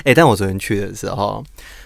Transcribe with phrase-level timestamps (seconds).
[0.00, 1.44] 哎、欸，但我昨天去的时候，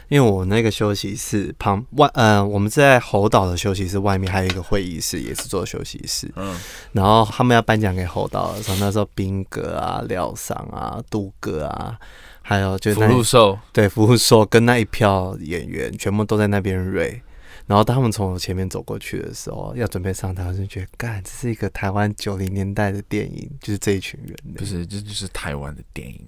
[0.08, 6.30] 因为我那个休息室旁外，呃，我们在猴岛的休息室外面还有一个会议室，也是做休息室。
[6.37, 6.56] 嗯，
[6.92, 11.98] 然后他们要颁奖给猴岛的时候，那时候宾哥啊、廖桑啊、杜哥啊，
[12.42, 17.20] 还有就是福禄寿，对，福禄寿跟那一票演员全部都在那边瑞。
[17.66, 26.20] 然后当他们从我前面走过去的时候，要准备上台，我就觉得，干，这是一个台湾九零年代的电影，就是这一群人，不是，这就是台湾的电影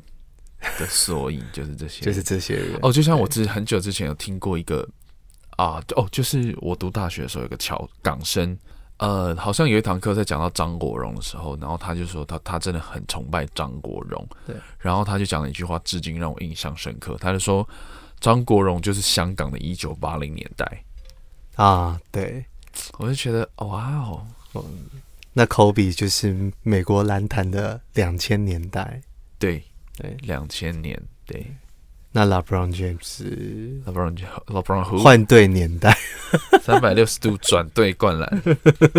[0.79, 2.79] 的缩影，就是这些，就是这些人。
[2.83, 4.87] 哦，就像我之很久之前有听过一个
[5.57, 8.57] 啊，哦，就是我读大学的时候有个侨港生，
[8.99, 17.67] 呃，好像有一堂课在讲到张国荣的时候，然后他就说他他真的很崇拜张国荣，对，然后他就讲了一句话，至今让我印象深刻，他就说
[18.21, 20.83] 张国荣就是香港的一九八零年代。
[21.57, 22.45] 啊，对，
[22.99, 23.95] 我就觉得哇
[24.53, 24.63] 哦，
[25.33, 29.01] 那科比就是美国篮坛的两千年代，
[29.39, 29.63] 对
[29.97, 31.47] 对，两千年，对。
[32.13, 35.95] 那 LeBron James，LeBron LeBron 换队年代，
[36.63, 38.43] 三百六十度转队灌篮。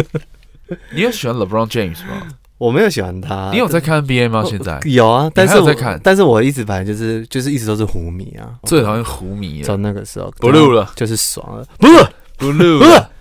[0.93, 2.27] 你有喜欢 LeBron James 吗？
[2.59, 3.49] 我没有喜欢他。
[3.51, 4.43] 你有在看 NBA 吗？
[4.43, 9.65] 现在有啊，但是我在看，但是我一直反正就是就是一直都是湖迷啊，最讨厌湖迷了。
[9.65, 11.99] 从那个时候不录了，就是爽了，不录。
[12.37, 13.11] 不录了。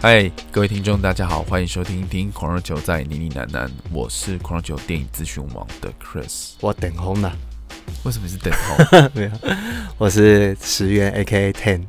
[0.00, 6.52] 嗨，各位听众，大家好，欢迎收听《听狂热球在呢呢喃喃》，我是狂热球电影资讯网的 Chris。
[6.60, 7.32] 我等红了，
[8.04, 9.10] 为什么是等红？
[9.12, 9.30] 没有，
[9.98, 11.82] 我是十元 AKA Ten。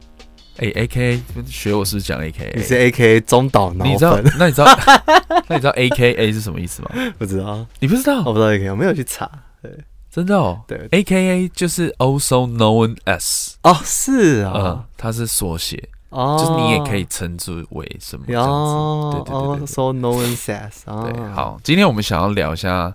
[0.57, 2.51] 哎，AKA 学我是不是讲 AKA？
[2.55, 3.85] 你是 AKA 中岛脑？
[3.85, 4.19] 你知道？
[4.39, 4.65] 那你知道？
[5.47, 6.89] 那你知道 AKA 是什么意思吗？
[7.19, 8.23] 不知道，你不知道？
[8.25, 9.29] 我不知道 AKA，我没有去查。
[9.61, 9.71] 对。
[10.11, 22.93] 真的哦，对，A K A 就是 also known as 哦，是啊，嗯，它是缩写哦，就是你也可以称之为什么这样子，哦、对对对对，对，also known as，、哦、对，好，今天我们想要聊一下，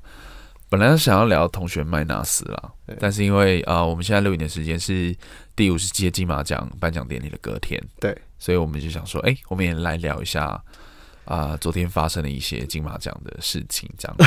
[0.69, 5.17] 本来想要聊同学麦纳斯啦，但是因为啊、呃，我们现在录影的时间是
[5.55, 10.46] 第五十届金马奖颁奖典礼的隔天，对，所以我们就想说，哎、欸，我们也来聊一下
[11.25, 14.25] 啊、呃，昨天发生的一些金马奖的事情，这样子。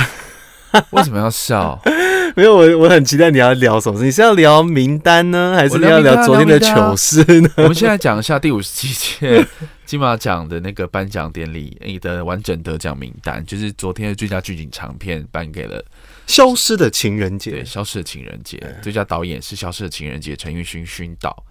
[0.91, 1.79] 为什么要笑？
[2.35, 4.05] 没有，我我很期待你要聊什么事。
[4.05, 7.49] 你是要聊名单呢，还是你要聊昨天的糗事呢？
[7.57, 9.45] 我们现在讲一下第五十七届
[9.85, 15.79] 金马奖的那个颁奖典礼，你的完整得奖名单，就是昨天的最佳剧情长片颁给了
[16.27, 17.51] 《消失的情人节》。
[17.53, 21.43] 对，《消失的情人节》最佳导演是《消失的情人节》陈玉勋勋导，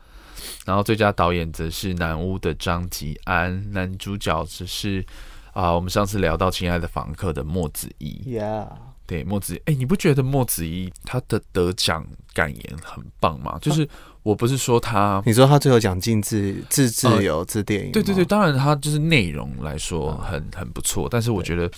[0.67, 5.05] 然后最佳导演则是南屋的张吉安，男主角则是
[5.53, 8.23] 啊、呃，我们上次聊到《亲爱的房客》的莫子仪。
[8.27, 8.69] Yeah.
[9.07, 13.59] 对莫子仪，哎，你不觉得莫子仪他的得奖感言很棒吗？
[13.61, 13.89] 就是
[14.23, 21.71] 我不是说他，你说他最后讲进自自自由自电影，对对对，当然他就是内容来说很很不错，但是我觉得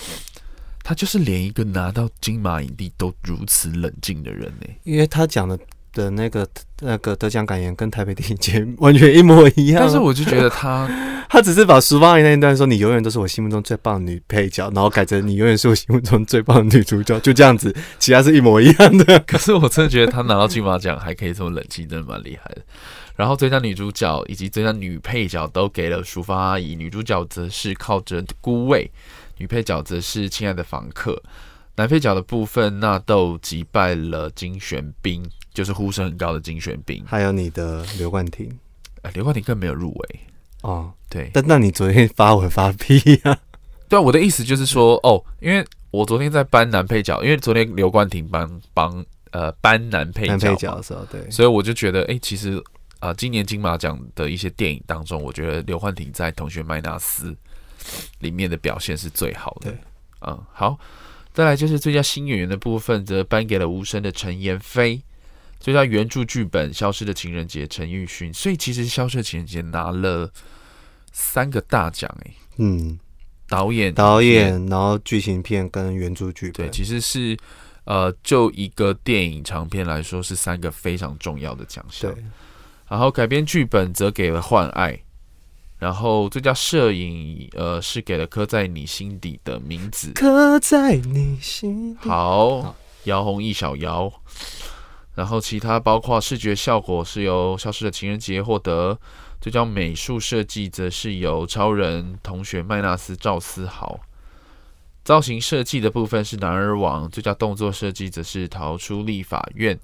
[0.83, 5.59] 他就是连一个拿到金马影帝都如此冷静的人呢，因为他讲的。
[5.93, 6.47] 的那个
[6.81, 10.89] 那个得奖感言跟台北电影节完全一模一样，但是我就觉得他
[11.29, 19.19] 他只是把淑芳阿姨那一段说，你永远都是我心目中最棒的女配角，然后改成你永远是我心目中最棒的女主角， 就这样子，其他是一模一样的。
[19.21, 22.63] 可是我真的觉得他拿到金马奖还可以这么冷静，真的蛮厉害的。
[23.17, 28.89] 然后最佳女主角以及最佳女配角都给了淑芳阿姨，女主角则是靠着孤味，
[29.39, 31.21] 女配角则是亲爱的房客，
[31.79, 35.25] 男配角的部分纳豆击败了金玄彬。
[35.55, 38.49] 就是呼声很高的金玄彬，还有你的刘冠廷，
[39.03, 40.21] 呃，刘冠廷更没有入围
[40.61, 40.93] 哦。
[41.11, 43.37] 对，但那你昨天发文发屁呀？
[43.89, 52.57] 对啊，我的意思就是说，哦，因为我昨天在颁男配角，因为昨天刘冠廷帮帮呃颁男配角，男配角的时候，对，所以我就觉得，哎、欸，其实
[53.01, 57.33] 啊、呃，今年金马奖的一些电影当中，我觉得刘冠廷在《同学麦纳斯》
[58.21, 59.75] 里面的表现是最好的。
[60.21, 60.79] 嗯，好，
[61.39, 65.01] 再来就是最佳新演员的部分，则颁给了无声的陈妍霏。
[65.61, 70.29] 最佳原著剧本《消失的情人节》陈奕迅，所以其实《消失的情人节》拿了
[71.13, 72.99] 三个大奖哎，嗯，
[73.49, 77.37] 导演、导演，然后剧情片跟原著剧本，对，其实是
[77.85, 82.13] 呃，就一个电影长片来说，是三个非常重要的奖项。
[82.13, 82.25] 对，
[82.89, 84.93] 然后改编剧本则给了《换爱》，
[85.79, 92.09] 然后最佳摄影呃是给了《刻在你心底的名字》，刻在你心底。
[92.09, 94.13] 好，姚弘毅小姚。
[95.15, 98.97] 然后其他包括视觉效果是由《消失的情人节》获得，
[99.41, 103.99] 最佳美术设计则是由超人同学麦纳斯赵思豪，
[105.03, 109.77] 造型设计的部分是男儿王，最佳动作设计则是逃出立法院，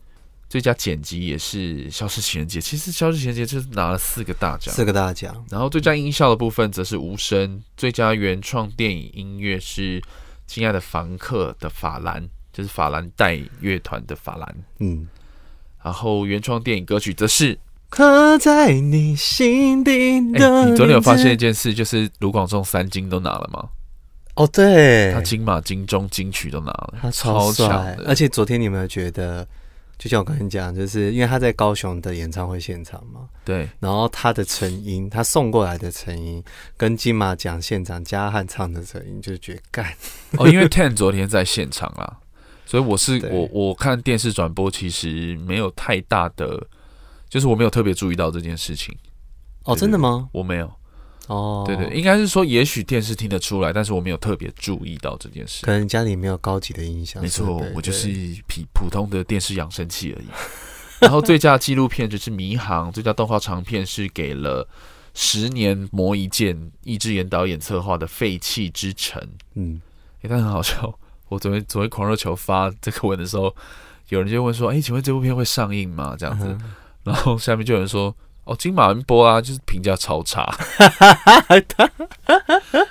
[0.54, 2.60] 最佳剪辑也是《消失情人节》。
[2.62, 5.44] 其实《消失情人节》就是拿了四个大奖，四个大奖。
[5.50, 10.00] 然后最佳音效的部分则是无声，最佳原创电影音乐是
[10.46, 12.24] 《亲爱的房客》的法兰。
[12.52, 14.54] 就是法兰带乐团的法兰。
[14.78, 15.08] 嗯，
[15.82, 17.58] 然后原创电影歌曲则是
[17.88, 19.90] 刻在你心底
[20.34, 20.70] 的、欸。
[20.70, 23.70] 你昨天有发现一件事，就是卢广仲三金都拿了吗？
[24.36, 28.04] 哦，对，他金马、金钟、金曲都拿了，他超强的。
[28.06, 29.44] 而且昨天你有没有觉得？
[29.98, 36.42] 就像我跟你讲，就是因为他在高雄的演唱会现场嘛，对，然后他的成音，他送过来的成音，
[36.76, 39.94] 跟金马奖现场嘉汉唱的成音，就是觉得干
[40.38, 42.18] 哦，因为 Ten 昨天在现场啦，
[42.66, 46.66] 所以我是我我看电视转播，其实没有太大的，
[47.28, 48.94] 就是我没有特别注意到这件事情。
[49.64, 50.28] 哦，真的吗？
[50.32, 50.70] 我没有。
[51.28, 55.64] 哦，对对，应该是说，也许电视听得出来，但是我没有特别注意到这件事。
[55.64, 57.22] 可能家里没有高级的音响。
[57.22, 58.08] 没错，我就是
[58.46, 60.26] 普普通的电视扬声器而已。
[61.00, 64.64] 然后最佳纪录片就是《迷航》，最佳动画长片是给了
[65.14, 69.20] 《十年磨一剑》，易智言导演策划的《废弃之城》。
[69.54, 69.80] 嗯，
[70.22, 70.98] 哎，但很好笑。
[71.28, 73.54] 我昨天昨天狂热球发这个文的时候，
[74.10, 76.56] 有人就问说：“哎，请问这部片会上映吗？”这样子，
[77.02, 78.14] 然后下面就有人说。
[78.44, 80.44] 哦，金马播啊，就是评价超差。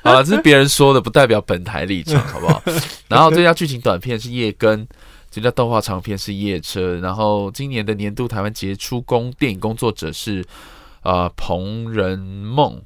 [0.02, 2.62] 好了，这是别人说的，不代表本台立场，好不好？
[3.08, 4.86] 然后最佳剧情短片是《夜更》，
[5.30, 6.96] 最佳动画长片是《夜车》。
[7.02, 10.44] 然后今年的年度台湾杰出工电影工作者是
[11.04, 12.82] 呃彭仁梦，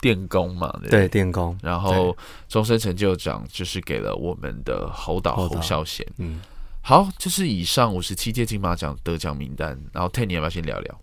[0.00, 1.58] 电工嘛，对，对电工。
[1.62, 2.16] 然后
[2.48, 6.06] 终身成就奖就是给了我们的侯导侯孝贤。
[6.18, 6.40] 嗯，
[6.82, 9.78] 好，就是以上五十七届金马奖得奖名单。
[9.92, 11.00] 然后 Ten，你要不要先聊聊？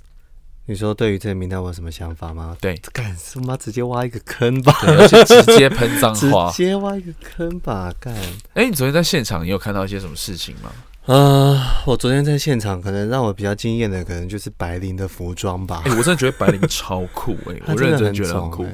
[0.69, 2.56] 你说对于这个名单我有什么想法吗？
[2.60, 3.56] 对，干什么？
[3.56, 8.14] 直接挖一个坑吧，而且直接喷脏话， 直接挖一个坑吧，干！
[8.54, 10.69] 哎、欸，你昨天在现场，你有看到一些什么事情吗？
[11.06, 15.84] 啊、呃，我昨天在现场，可能让我比较惊艳的，可能就是白灵的服装吧。
[15.86, 18.66] 哎、欸，我真的觉得白灵超酷、欸，哎， 我认真觉得很酷，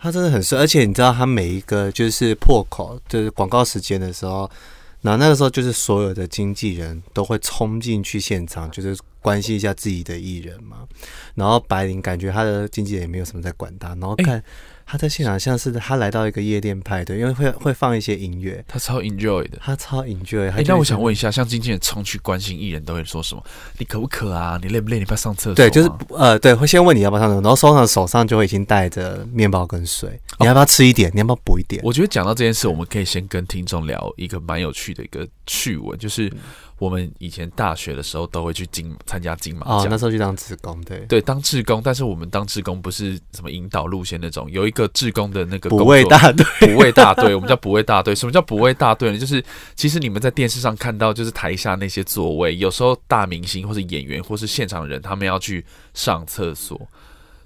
[0.00, 4.50] 他真的很帅，而且你知道，他每一个就是破口，就是广告时间的时候。
[5.00, 10.86] 那那个时候，就是所有的经纪人都会冲进去现场，就是关心一下自己的艺人嘛。
[11.34, 14.36] 然后白灵感觉他的经纪人也没有什么在管他，然后看。
[14.36, 14.44] 欸
[14.90, 20.50] 他在现场像是他来到一个夜店派对，因为会会放一些音乐，他超 enjoy 的，他超 enjoy。
[20.50, 23.44] 哎，那我想问一下，像经纪人冲去关心艺人都会说什么？
[23.76, 24.58] 你渴不渴啊？
[24.62, 24.98] 你累不累？
[24.98, 25.54] 你不要上厕所？
[25.54, 31.10] 对，就是呃，对，会先问你要不要上厕所，然后手上手上就会已经带着面包跟水，你要不要吃一点？
[31.10, 31.82] 哦、你要不要补一点？
[31.84, 36.28] 我觉得讲到这件事，我们可以先跟听众聊一个蛮有趣的一个趣闻，就是。
[36.28, 36.38] 嗯
[36.78, 41.80] 我们以前大学的时候都会去金参加金马奖，哦，那时候去当志工，对对，当志工。
[41.84, 48.14] 但是我们当志工不是什么引导路线那种，有一个志工的那个补位大队， 补位大队，我们叫补位大队。
[48.14, 49.18] 什么叫补位大队呢？
[49.18, 49.44] 就是
[49.74, 55.64] 其实你们在电视上看到，就是台下那些座位，有时候大明星或是演员或是现场人，他们要去
[55.94, 56.80] 上厕所，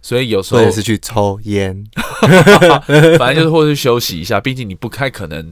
[0.02, 1.82] 所以有时候也是去抽烟，
[3.18, 4.38] 反正就是或是休息一下。
[4.38, 5.50] 毕竟你不太可能。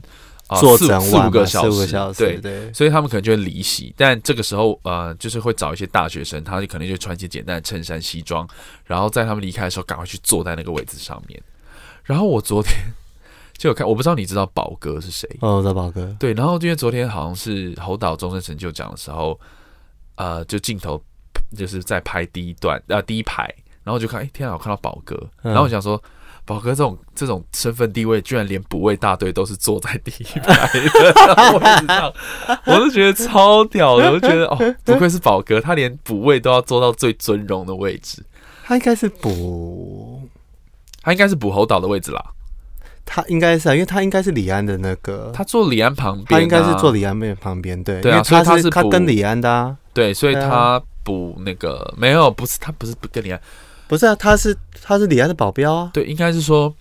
[0.59, 3.93] 做四四五个小时，个小时对对，所以他们可能就会离席。
[3.97, 8.47] 但这个时候，呃，就是会找一些大学生，他就可能就穿一些简单的衬衫、西装，
[8.83, 11.41] 然后在他们离开的时候，赶快去坐在那个位置上面。
[12.03, 12.73] 然后我昨天
[13.57, 15.29] 就有看，我不知道你知道宝哥是谁？
[15.39, 16.13] 哦，我知道宝哥。
[16.19, 19.39] 对，然后因为昨天好像是侯导终身成就奖的时候，
[20.15, 21.01] 呃，就镜头
[21.55, 23.43] 就是在拍第一段，呃，第一排，
[23.83, 25.95] 然后就看，哎，天啊，我看到宝哥，然后我想说。
[25.95, 26.11] 嗯
[26.45, 32.13] 宝哥这种这种身份地位，居然连补位大队都是坐在第一排的位置上，
[32.65, 34.11] 我都觉得超屌的。
[34.11, 38.23] 我就觉得哦，不愧是宝哥，他连补位都要坐到最尊荣的位置。
[38.63, 40.27] 他应该是补，
[41.01, 42.23] 他应该是补侯导的位置啦。
[43.05, 47.81] 他应该是啊，因为他应该是李安的那个，他坐李安旁边，啊，他应该是坐李安妹旁边。
[47.83, 49.75] 对，对啊，因为他是他，他跟李安的啊。
[49.93, 53.41] 对，所以他补那个没有，不是他不是不跟李安。
[53.91, 55.89] 不是啊，他是他是李安的保镖啊。
[55.93, 56.73] 对，应该是说，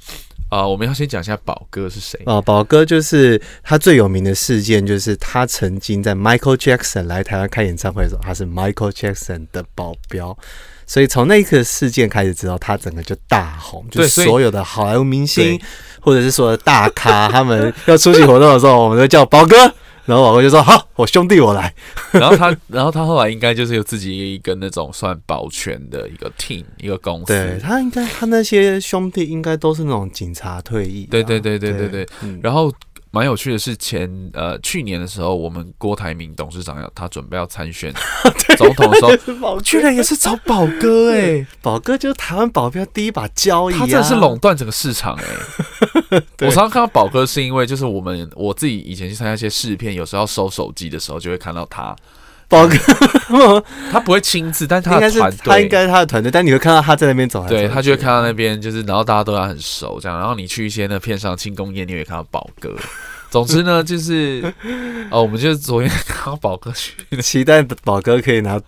[0.49, 2.41] 啊、呃，我们要先讲一下宝哥是谁啊？
[2.41, 10.39] 宝哥就是他最有名的事件，就是他曾经在 Michael Jackson 来台湾开演唱会的时候，他是 Michael Jackson 的保镖，
[10.87, 15.61] 所以从那一刻事件开始之后，他整个就大红，就是所有的好莱坞明星
[16.01, 19.75] 或者是所有大咖，他们要出席活动的时候，我们都叫宝哥。
[20.05, 21.73] 然后老哥就说：“好，我兄弟我来。”
[22.13, 27.27] 然后他，然后他后来应该就是有自己一个那种算保全的一个 team，一个公司。
[27.27, 31.07] 对，他应该，他那些兄弟应该都是那种警察退役。
[31.07, 32.09] 对对对对对对。
[32.23, 32.73] 嗯、然后。
[33.13, 37.93] 蛮有趣的是前，前呃去年的时候，我们郭台铭董事长要他准备要参选
[38.57, 45.25] 总统的时候，居然也是找宝哥哎、欸，宝哥就是台湾保镖第一把交椅、啊，他真的是垄断整个市场哎、
[46.11, 46.23] 欸。
[46.47, 51.95] 我常常看到宝哥，是因为就是我们我自己以前去参加一些试片，有时候要收手机的时候，就会看到他。
[52.51, 62.77] 宝哥， 他不会亲自，但他的团队，他应该是他的团队，但你会看到他在那边走，对，他就会看到那边，就是然后大家都要很熟这样，然后你去一些那片上庆功宴，你会看到宝哥，
[63.31, 64.43] 总之呢，就是
[65.11, 66.93] 哦，我们就是昨天看到宝哥去，
[67.23, 68.61] 期待宝哥可以拿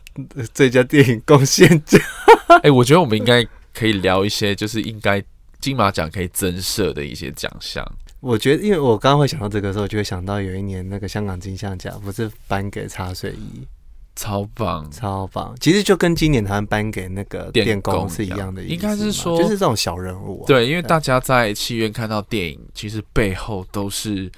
[0.54, 2.00] 最佳电影贡献奖。
[2.48, 5.20] 哎、欸，我觉得我们应该可以聊一些，就是应该
[5.60, 7.84] 金马奖可以增设的一些奖项。
[8.20, 13.66] 我觉得，因为我刚刚会想到这个时候，就会想到有一年那个香港金像奖不是颁给茶水仪。
[14.14, 15.56] 超棒，超棒！
[15.58, 20.46] 其实就跟今年他们颁给那个电工是一样的，应该是说就是这种小人物、啊。
[20.46, 24.30] 对，因为大家在戏院看到电影，其实背后都是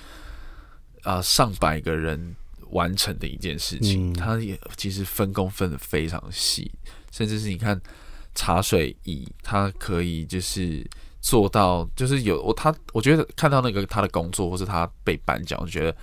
[1.02, 2.36] 啊、呃、上百个人
[2.70, 4.12] 完成的一件事情。
[4.12, 6.70] 嗯、他也其实分工分的非常细，
[7.10, 7.80] 甚至是你看
[8.34, 10.86] 茶水椅，他可以就是
[11.20, 15.96] 做到，就是有我他，我觉得看到那个他的工作，或是他被颁奖，我觉得。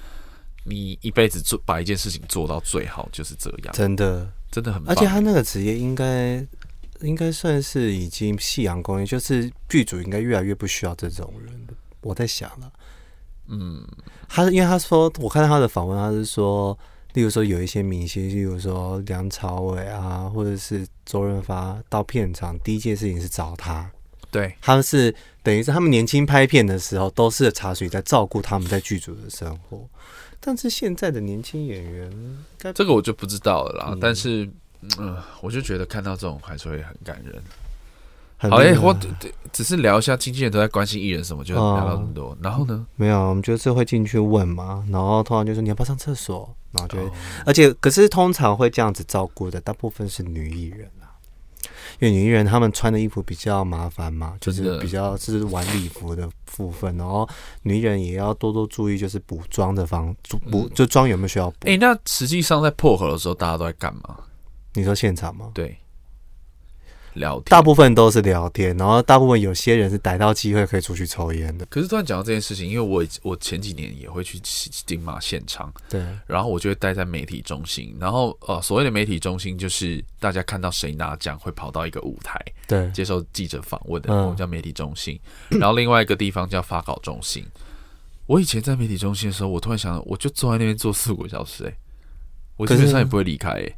[0.64, 4.96] 你一辈子做把一件事情做到最好就是这样，真的真的很棒。
[4.96, 6.46] 而且他那个职业应该
[7.02, 11.68] 应该算是已经夕阳工业，就是剧组应该越来越不需要这种人。
[12.02, 12.72] 我在想了，
[13.48, 13.84] 嗯，
[14.28, 16.78] 他因为他说，我看到他的访问，他是说，
[17.14, 23.92] 例如说有一些明星，例如说梁朝伟啊，或者是周润发到片场第一件事情是找他，
[24.32, 25.14] 对，他们是
[25.44, 29.88] 等于是他们年轻拍片的时候，都是茶水在照顾他们在剧组的生活。
[30.44, 32.12] 但是现在的年轻演员，
[32.74, 33.90] 这个我就不知道了啦。
[33.92, 34.50] 嗯、但是，
[34.98, 37.42] 嗯，我就觉得看到这种还是会很感人。
[38.38, 38.92] 好，哎、欸，我
[39.54, 42.32] 只是聊一下，经纪人都在关心艺人什么，就聊到这么多。
[42.32, 42.84] 哦、然后呢？
[42.96, 44.84] 没有，我们就是会进去问嘛。
[44.90, 47.12] 然后通常就说你要不要上厕所，然后就，哦、
[47.46, 50.90] 而且可是通常会这样子照顾的，大部分是女艺人。
[52.02, 56.28] 因为女艺人她们穿的衣服比较麻烦嘛，就是比较是晚礼服的
[56.58, 57.30] 部分，然后
[57.62, 60.14] 女艺人也要多多注意，就是补妆的方
[60.50, 61.68] 补，就妆有没有需要补？
[61.68, 64.18] 哎、欸，那实际上在破合的时候，大家都在干嘛？
[64.74, 65.52] 你说现场吗？
[65.54, 65.78] 对。
[67.14, 71.66] 聊天，大部分都是聊天，然后大部分有些人是逮到机会可以出去抽烟的。
[71.68, 85.20] 可是突然讲到这件事情，因为我我前几年也会去金马现场，对，然后我就会待在媒体中心，然后呃，所谓的媒体中心就是大家看到谁拿奖会跑到一个舞台，对，接受记者访问的，我们叫媒体中心。
[85.50, 87.46] 嗯、 然后另外一个地方叫发稿中心。
[88.28, 91.74] 我以前在媒体中心的时候，我突然想到，我就坐在那边坐四五个小时，哎，
[92.56, 93.76] 我基本上也不会离开，哎。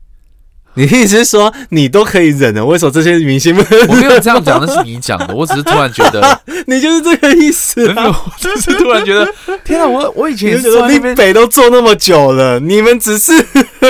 [0.75, 2.65] 你意思是说你都可以忍了？
[2.65, 3.65] 为什么这些明星们？
[3.87, 5.33] 我没有这样讲，那是你讲的。
[5.35, 8.07] 我只是突然觉得，你就是这个意思啊！
[8.07, 9.27] 我只是突然觉得，
[9.63, 9.87] 天啊！
[9.87, 13.31] 我我以前觉得林北都做那么久了，你们只是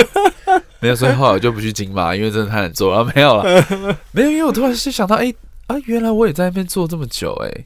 [0.80, 3.10] 没有，所以后来我就不去金马，因为真的太难做了。
[3.14, 3.44] 没有了，
[4.12, 5.32] 没有，因为我突然是想到，哎
[5.66, 7.64] 啊，原来我也在那边做这么久，哎。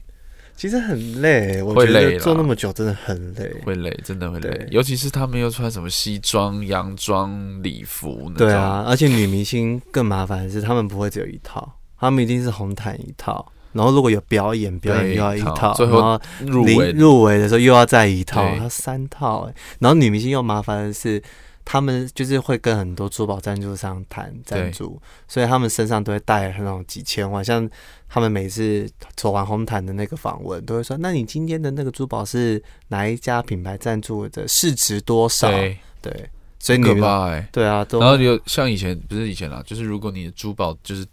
[0.59, 4.67] 其实很累，我觉得做那么久真的很累，会累，真的会累。
[4.71, 8.83] 尤其是他们又穿什么西装、洋装、礼服，对啊。
[8.85, 13.49] 而且女明星更麻烦的是，他们不会只有一套，他们一定是红毯一套。
[13.71, 19.55] 然后如果有表演，表演又要一套，最后入围入围的时候又要再一套，他三套哎。
[19.79, 21.23] 然后女明星又麻烦的是。
[21.71, 27.45] 他们就是会跟很多珠宝赞助商谈赞助，所以他们身上都会带那种几千万。
[27.45, 27.69] 像
[28.07, 34.47] 他们每次走完红毯的那个访问，都会说：“那你今天的那个珠宝是哪一家品牌赞助的？
[34.47, 41.05] 市值多少？”对，对，所以你们、欸、对啊，都然后有像以前不是以前啦，就是如果你的珠宝就是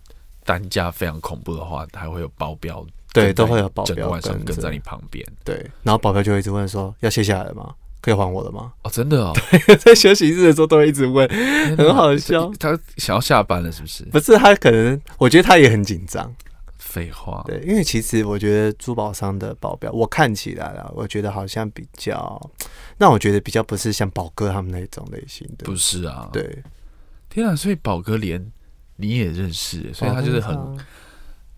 [0.42, 2.82] 单价非常恐怖的话，还会有保镖，
[3.12, 5.22] 对，都会有保镖整个晚上跟在你旁边。
[5.44, 7.74] 对，然后保镖就会一直问说：“要卸下来吗？”
[8.06, 8.72] 可以还我的吗？
[8.84, 9.32] 哦，真的哦，
[9.66, 11.28] 对，在休息日的时候都会一直问，
[11.76, 12.48] 很好笑。
[12.56, 14.04] 他想要下班了，是不是？
[14.04, 16.32] 不是，他可能，我觉得他也很紧张。
[16.78, 22.40] 废话，对，因为其实我觉得珠宝商的保镖，我看起来了，我觉得好像比较，
[22.96, 26.28] 那我觉得比较不是像宝哥他们那种类型的，不是啊？
[26.32, 26.62] 对，
[27.28, 28.52] 天啊，所以宝哥连
[28.94, 30.56] 你也认识，所以他就是很。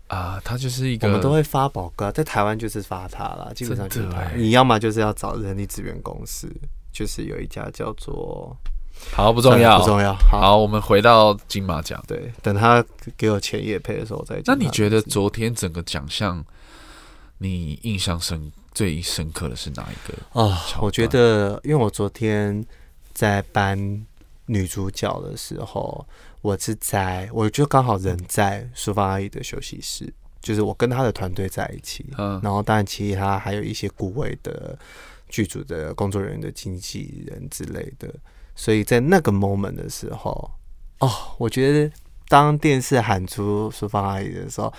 [0.09, 4.23] 啊，他就是一个，我们都会发宝哥，在台湾就是发他啦，基本上就是他。
[4.35, 6.51] 你要么就是要找人力资源公司，
[6.91, 8.57] 就是有一家叫做，
[9.13, 10.11] 好不重要，不重要。
[10.15, 12.83] 好，好，我们回到金马奖，对，等他
[13.15, 14.43] 给我钱也配的时候再讲。
[14.47, 16.43] 那你觉得昨天整个奖项，
[17.37, 20.59] 你印象深最深刻的是哪一个啊？
[20.81, 22.65] 我觉得，因为我昨天
[23.13, 23.77] 在颁
[24.47, 26.03] 女主角的时候。
[26.41, 34.77] 我是在，我就刚好人在淑芳阿姨的休息室，就是我跟她的团队在一起，嗯，然后当然其他还有一些顾位的
[35.27, 38.13] 剧组的工作人员的经纪人之类的，
[38.55, 40.51] 所以在那个 moment 的时候，
[40.99, 41.93] 哦，我觉得
[42.27, 44.73] 当电视喊出淑芳阿姨的时候，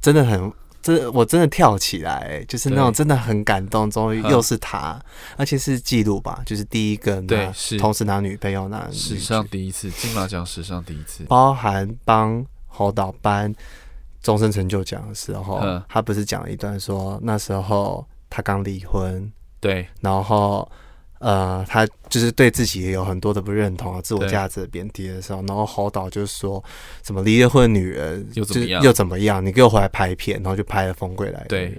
[0.00, 0.52] 真的很。
[0.82, 3.90] 这我真的跳起来，就是那种真的很感动。
[3.90, 5.00] 终于又是他，
[5.36, 7.78] 而且是记录吧，就是第一个对，是。
[7.78, 13.54] 同时拿女配又拿史上第一次金马奖史上第一次，包含帮侯导颁
[14.22, 20.70] 终身成就奖的时候，他不是讲了一段说那时候他刚离婚，对，然后
[21.20, 26.62] 呃，他就是对自己也有很多的不认同啊，自我价值贬低的时候，然后侯导就说
[27.02, 28.82] 什么离了婚女人又怎么样？
[28.82, 29.44] 又怎么样？
[29.44, 31.40] 你给我回来拍片，然后就拍了《风归来》。
[31.46, 31.78] 对，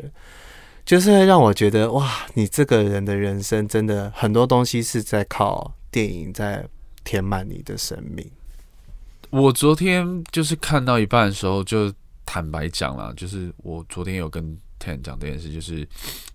[0.85, 6.63] 就是让我觉得哇，你这个人的人生真的很多东西是在靠电影在
[7.03, 8.23] 填满你的生命。
[9.31, 11.91] 我昨天就是看到一半的时候，就
[12.25, 15.87] 坦白讲了，就是我昨天有跟 Ten 讲这件事，就是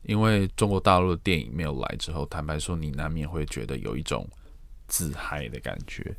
[0.02, 4.28] 因为中国大陆的电影没有来之后，坦白说，你难免会觉得有一种
[4.86, 6.14] 自嗨的感觉。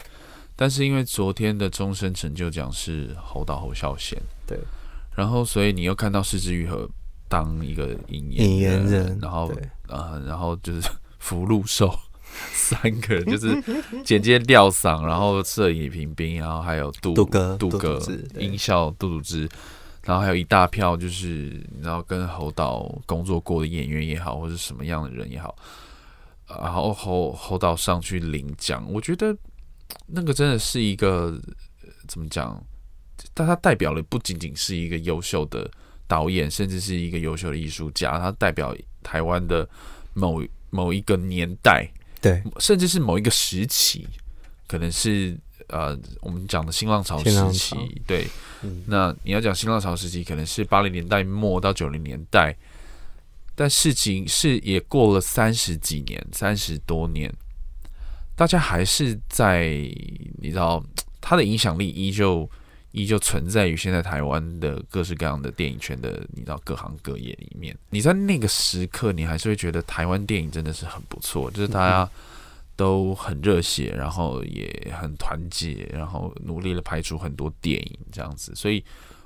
[0.55, 4.59] 但是因为昨天的终身成就奖是侯导侯孝贤，对，
[5.15, 6.89] 然后所以你又看到是枝裕和
[7.29, 9.51] 当一个引引言人，然后
[9.87, 11.97] 呃，然后就是 福禄寿。
[12.51, 13.63] 三个人就是
[14.03, 17.99] 简介廖嗓，然后摄影平兵，然后还有杜杜哥、杜哥
[18.37, 19.49] 音效杜笃之，
[20.07, 25.53] 然后还有一大票就是你知道跟侯导工作过的演员也好，或者什么样的人也好，
[26.47, 29.35] 然后侯侯导上去领奖，我觉得
[30.05, 31.37] 那个真的是一个
[32.07, 32.63] 怎么讲？
[33.33, 35.69] 但他代表了不仅仅是一个优秀的
[36.07, 38.73] 导演，甚至是一个优秀的艺术家，他代表
[39.03, 39.67] 台湾的
[40.13, 41.85] 某某一个年代。
[42.21, 44.07] 对，甚至是某一个时期，
[44.67, 47.75] 可能是呃，我们讲的新浪潮时期。
[48.05, 48.27] 对，
[48.63, 52.55] 嗯、那你要讲新浪潮时期，可能是八零年代末到九零年代，
[53.55, 57.33] 但事情是也过了三十几年，三十多年，
[58.35, 59.67] 大家还是在
[60.39, 60.83] 你知道，
[61.21, 62.49] 它的影响力依旧。
[62.93, 67.77] 依旧存在于现在台湾的各式各样的电影圈的，你知道各行各业里面。
[67.91, 72.09] 你在那个时刻，你还是会觉得台湾电影真的是很不错，就是大家
[72.77, 78.53] 都很热血，然后也很团结，然后努力的拍出很多电影这样子。
[78.55, 78.81] 所以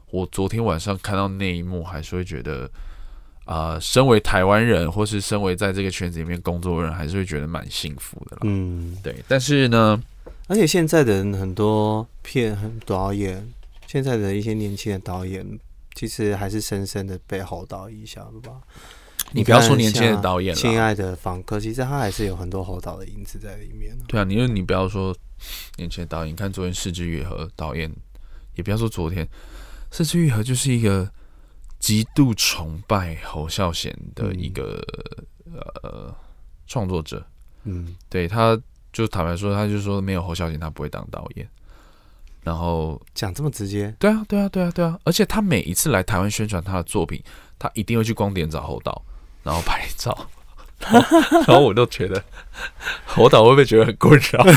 [0.09, 2.63] 我昨天晚上看到那一幕，还是会觉得，
[3.45, 8.41] 啊、呃，身为台湾人，或是身为在这个圈子里面工作的人，还是会觉得蛮幸福的啦。
[8.45, 9.15] 嗯，对。
[9.27, 10.01] 但是呢。
[10.47, 13.47] 而且现在的人很多片很导演，
[13.87, 15.45] 现在的一些年轻的导演，
[15.95, 18.59] 其实还是深深的被侯导影响了吧？
[19.33, 23.97] 你不要说年轻的导演了，亲爱的房客，其实他还是有很多侯导的影子在里面。
[24.07, 25.15] 对啊，因为你不要说
[25.77, 27.91] 年轻的导演，你看昨天是枝裕和导演，
[28.55, 29.27] 也不要说昨天，
[29.91, 31.09] 是枝裕和就是一个
[31.79, 34.81] 极度崇拜侯孝贤的一个、
[35.45, 36.15] 嗯、呃
[36.67, 37.25] 创作者。
[37.63, 38.59] 嗯，对他。
[38.93, 41.49] 就坦白说，他就说没有侯孝贤，他不会当导演。
[42.43, 43.95] 然后讲这么直接？
[43.97, 44.99] 对啊，对啊，对啊，对啊！
[45.05, 47.23] 而且他每一次来台湾宣传他的作品，
[47.57, 49.01] 他一定会去光点找侯导，
[49.43, 50.27] 然后拍照。
[50.79, 52.23] 然后，然后我就觉得
[53.05, 54.43] 侯导会不会觉得很困扰？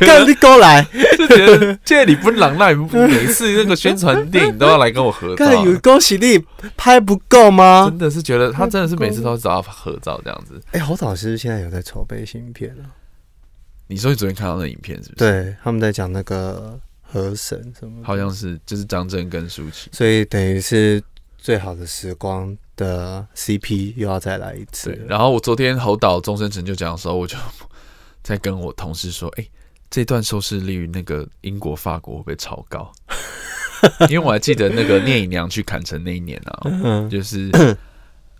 [0.00, 0.82] 看你过来，
[1.16, 2.74] 就觉得这里不冷，那
[3.06, 5.64] 每次那个宣传电影都要来跟我合照。
[5.64, 6.44] 有恭喜你
[6.76, 7.86] 拍不够吗？
[7.90, 10.60] 真的是觉得他真的是每次都找他合照这样子。
[10.72, 12.90] 哎、欸，侯导是现在有在筹备新片啊？
[13.86, 15.30] 你说你昨天看到那影片是不是？
[15.30, 18.02] 对，他们在讲那个河神什么？
[18.02, 21.00] 好像是，就是张震跟舒淇，所以等于是
[21.38, 24.90] 最好的时光的 CP 又要再来一次。
[25.06, 27.36] 然后我昨天侯导终身成就奖的时候，我就。
[28.22, 29.50] 在跟我同事说：“哎、欸，
[29.88, 32.92] 这段收视率那个英国、法国会不会超高？
[34.10, 37.50] 因为我还记得那个聂隐娘去砍城那一年啊，就是，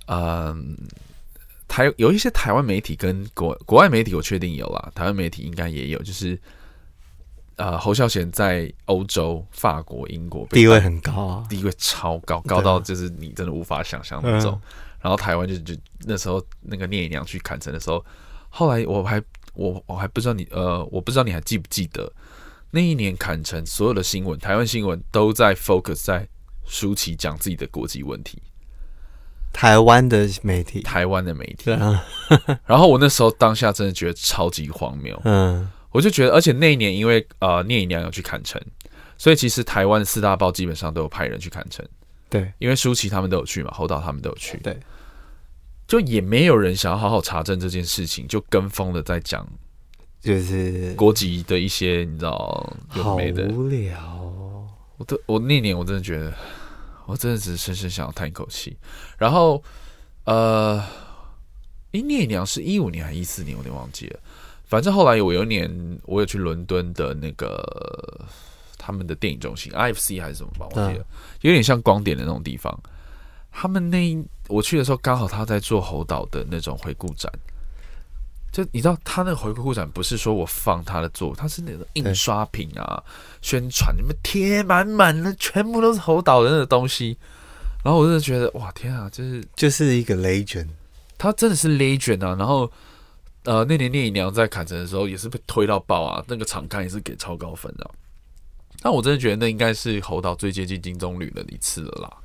[0.07, 0.77] 嗯，
[1.67, 6.39] 台有一些台湾媒体跟国国外媒体，我确定有啦，台湾媒体应该也有，就是，
[7.61, 14.61] 呃，侯孝贤在欧洲、法国、英国地位很高啊，地位超高，高到就是你真的无法想象那种。
[15.01, 18.05] 然后台湾就就那时候那个聂隐娘去砍城的时候，
[18.49, 19.23] 后来我还。”
[19.55, 22.11] 我我还不知道你呃，我不知道你还记不记得
[22.71, 26.27] 那一年砍城所有的新闻，台湾新闻都在 focus 在
[26.65, 28.41] 舒淇讲自己的国际问题。
[29.53, 31.69] 台湾的媒体，台湾的媒体。
[32.65, 35.21] 然后我那时候当下真的觉得超级荒谬。
[35.25, 38.61] 嗯，我就觉得，而且那一年因为呃聂隐娘有去砍城，
[39.19, 41.87] 所以其实台湾四大报基本上都有派人去砍城。
[42.29, 44.57] 对，因为舒淇他们都有去嘛，侯导他们都有去。
[44.59, 44.79] 对。
[45.89, 49.45] 就也没有人想要好好查证这件事情，就跟风的在讲，
[50.21, 54.69] 就是国籍的一些你知道有没无聊哦。
[54.99, 56.33] 我都我那年我真的觉得，
[57.07, 58.77] 我真的只是深深想要叹一口气。
[59.19, 59.61] 然后
[60.23, 60.81] 呃，
[61.91, 64.21] 诶，聂隐娘是一五年还是一四年，我有点忘记了。
[64.71, 68.25] 反正后来我有一年我有去伦敦的那个
[68.79, 71.05] 他们的电影中心，IFC 还是什么吧，我记了，
[71.41, 72.73] 有点像光点的那种地方。
[73.51, 77.31] 他们那我去的时候，刚好他在做侯导的那种回顾展。
[78.53, 83.03] 就你知道，他那个回顾展不是说我放他的作，他是那种印刷品啊、
[83.43, 87.19] 宣传，你们贴满满的，全部都是侯导的那个东西。
[87.85, 90.69] 然后我真的觉得，哇，天啊，就是就是一个 legend，
[91.19, 92.37] 他真的是 legend 啊。
[92.37, 92.71] 然后
[93.45, 97.91] 呃，那年聂姨娘在坎城的时候也是被推到爆啊，那个场刊也是给超高分的、啊。
[98.83, 102.17] 但我真的觉得那应该是侯导最接近金棕榈的一次了啦。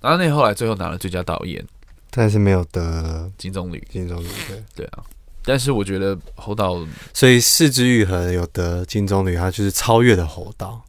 [0.00, 1.64] 然后那后来最后拿了最佳导演，
[2.10, 3.82] 但是没有得金棕榈。
[3.88, 5.02] 金棕榈对对啊，
[5.44, 10.82] 但是我觉得侯导，所以四肢愈合有得金棕榈，他就是超越了侯导。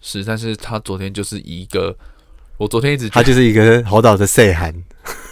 [0.00, 1.96] 是，但是他昨天就是一个，
[2.58, 4.72] 我昨天一直他就是一个猴岛的细汉，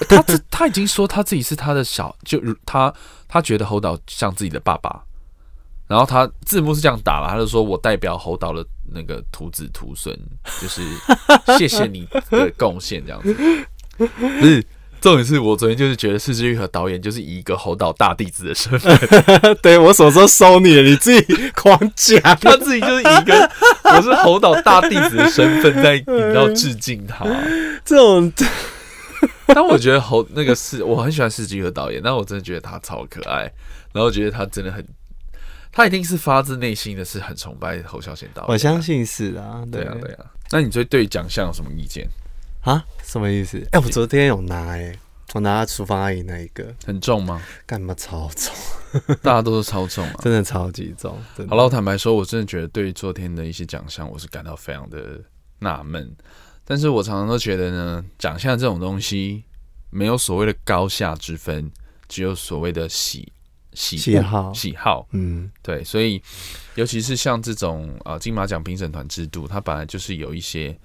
[0.09, 2.93] 他这 他已经说他自己是他的小，就他
[3.29, 5.03] 他觉得猴岛像自己的爸爸。
[5.87, 10.17] 然后他字幕是这样打了，他就说我代表猴岛的那个徒子徒孙，
[10.63, 10.83] 就是
[11.59, 13.35] 谢谢你的贡献，这样子。
[13.97, 14.07] 不
[14.47, 14.65] 是，
[15.01, 18.97] 重点是我昨天就是觉得四之玉和导演就是以一个猴岛大弟子的身份，
[19.61, 20.83] 对我什么时候收你了？
[20.83, 23.51] 你自己狂讲， 他自己就是以一个
[23.97, 27.25] 我是猴岛大弟子的身份在你要致敬他。
[27.85, 28.33] 这种，
[29.47, 33.43] 但我觉得猴那个是我很喜欢四季和导演，但我真的觉得他超可爱，
[33.93, 34.85] 然后我觉得他真的很。
[35.73, 40.27] 他一定是发自内心的是很崇拜侯孝贤导演，我相信是啊，对啊，对啊。
[40.51, 42.09] 那你最对奖项有什么意见
[42.63, 42.83] 啊？
[43.05, 43.57] 什么意思？
[43.71, 44.99] 哎、欸，我昨天有拿哎、欸，
[45.35, 47.41] 我拿厨房阿姨那一个，很重吗？
[47.67, 48.55] 干嘛超重？
[49.23, 51.17] 大家都是超重啊，真的超级重。
[51.49, 55.21] 好了，我坦白说，我真的觉得对于昨天的一些奖项，我是感到非常的
[55.59, 56.11] 纳闷。
[56.65, 59.45] 但是我常常都觉得呢，奖项这种东西
[59.91, 61.71] 没有所谓的高下之分，
[62.09, 63.33] 只有所谓的喜。
[63.73, 66.21] 喜喜好，喜好，嗯，对，所以
[66.75, 70.77] 尤其是像这种呃金马奖评审团制度，它本来就是有一些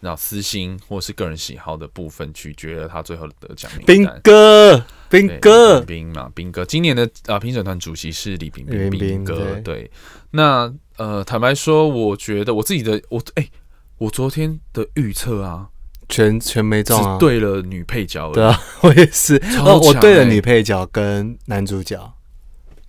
[0.00, 4.14] 那私心或是个人喜好的部分，取决了他最后的得奖名单。
[4.14, 9.90] 彬哥，兵哥，兵嘛，兵哥，今年的啊评审团主席是李冰冰，兵哥，对，对。
[10.30, 13.50] 那呃，坦白说，我觉得我自己的我哎、欸，
[13.98, 15.68] 我昨天的预测啊，
[16.08, 22.14] 全全没中啊，对了女配角，对啊，我也是，欸、哦，我对了女配角跟男主角。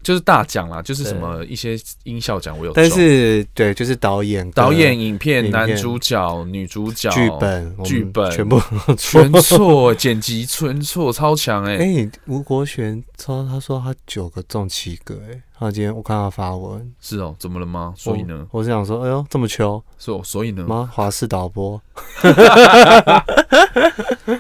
[0.04, 8.32] 就是大奖啦，就是什么一些音效奖我有，但是对，就是导演、导演、影片、男主角、女主角、剧本、剧本。
[8.32, 8.62] 全部
[8.98, 11.78] 全错，剪辑全错，超强哎！
[11.78, 17.94] 哎，吴国权超他说他九个中七个哎，他今天我看他发文，是哦，怎么了吗？
[17.96, 20.90] 所以呢，我是想说，哎呦，这么糗，说所以呢吗？
[20.92, 21.80] 华视导播。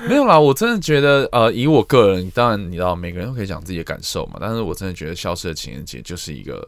[0.09, 4.39] 没有啦，我真的觉得，呃，以我个人，当然你知道，每个人都可以讲自己的感受嘛。
[4.41, 6.67] 但是我真的觉得《消失的情人节》就是一个，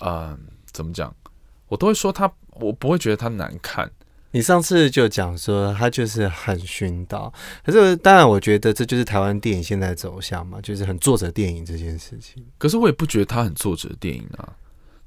[0.00, 0.36] 呃，
[0.72, 1.10] 怎么讲，
[1.68, 3.90] 我都会说他，我不会觉得他难看。
[4.30, 7.32] 你上次就讲说他就是很熏导，
[7.64, 12.44] 可是当然，我觉得这就是台湾电影现在的走向嘛，就是很作者电影这件事情。
[12.58, 14.54] 可是我也不觉得他很作者电影啊，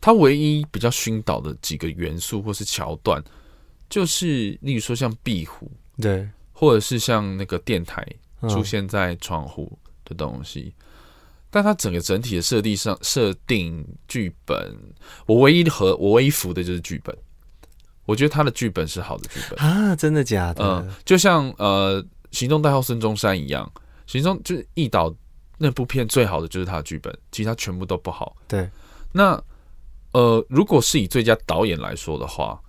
[0.01, 3.23] 他唯一比较熏导的几个元素或是桥段，
[3.89, 6.27] 就是例如说像壁虎，对。
[6.51, 8.05] 或者是像那个电台
[8.49, 10.85] 出现在窗户的东西，嗯、
[11.49, 14.77] 但它整个整体的设定上设定剧本，
[15.25, 17.17] 我唯一和我唯一服的就是剧本，
[18.09, 20.63] 我觉得他的剧本是好的剧本啊，真的假的？
[20.63, 23.71] 嗯，就像呃《行动代号孙中山》一样，
[24.11, 25.13] 《行动》就是易导
[25.59, 28.35] 那部片最好的就是他的剧本，其他全部都不好。
[28.47, 28.67] 对，
[29.11, 29.39] 那
[30.13, 32.59] 呃，如果是以最佳导演来说的话，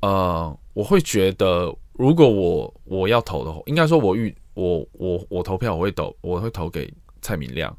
[0.00, 1.74] 呃，我会觉得。
[1.96, 6.92] 如果我我要投的话，应该说我预我我我投票我会投我会投给
[7.22, 7.72] 蔡明亮，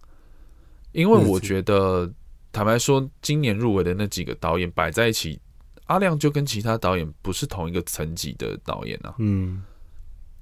[0.93, 2.09] 因为我觉得
[2.53, 5.37] 坦白说，今年入围的那几个导演摆在一起，
[5.85, 9.15] 阿亮就跟其他导演不是同一个层级的导演啊。
[9.19, 9.63] 嗯，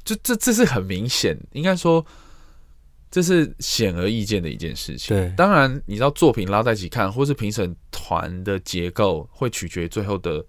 [0.04, 2.06] 这这这是很明显，应该说
[3.10, 5.16] 这是显而易见的一件事情。
[5.16, 10.46] 对，当然你知道作品拉在一起看，或是评审团的结构会取决于最后的。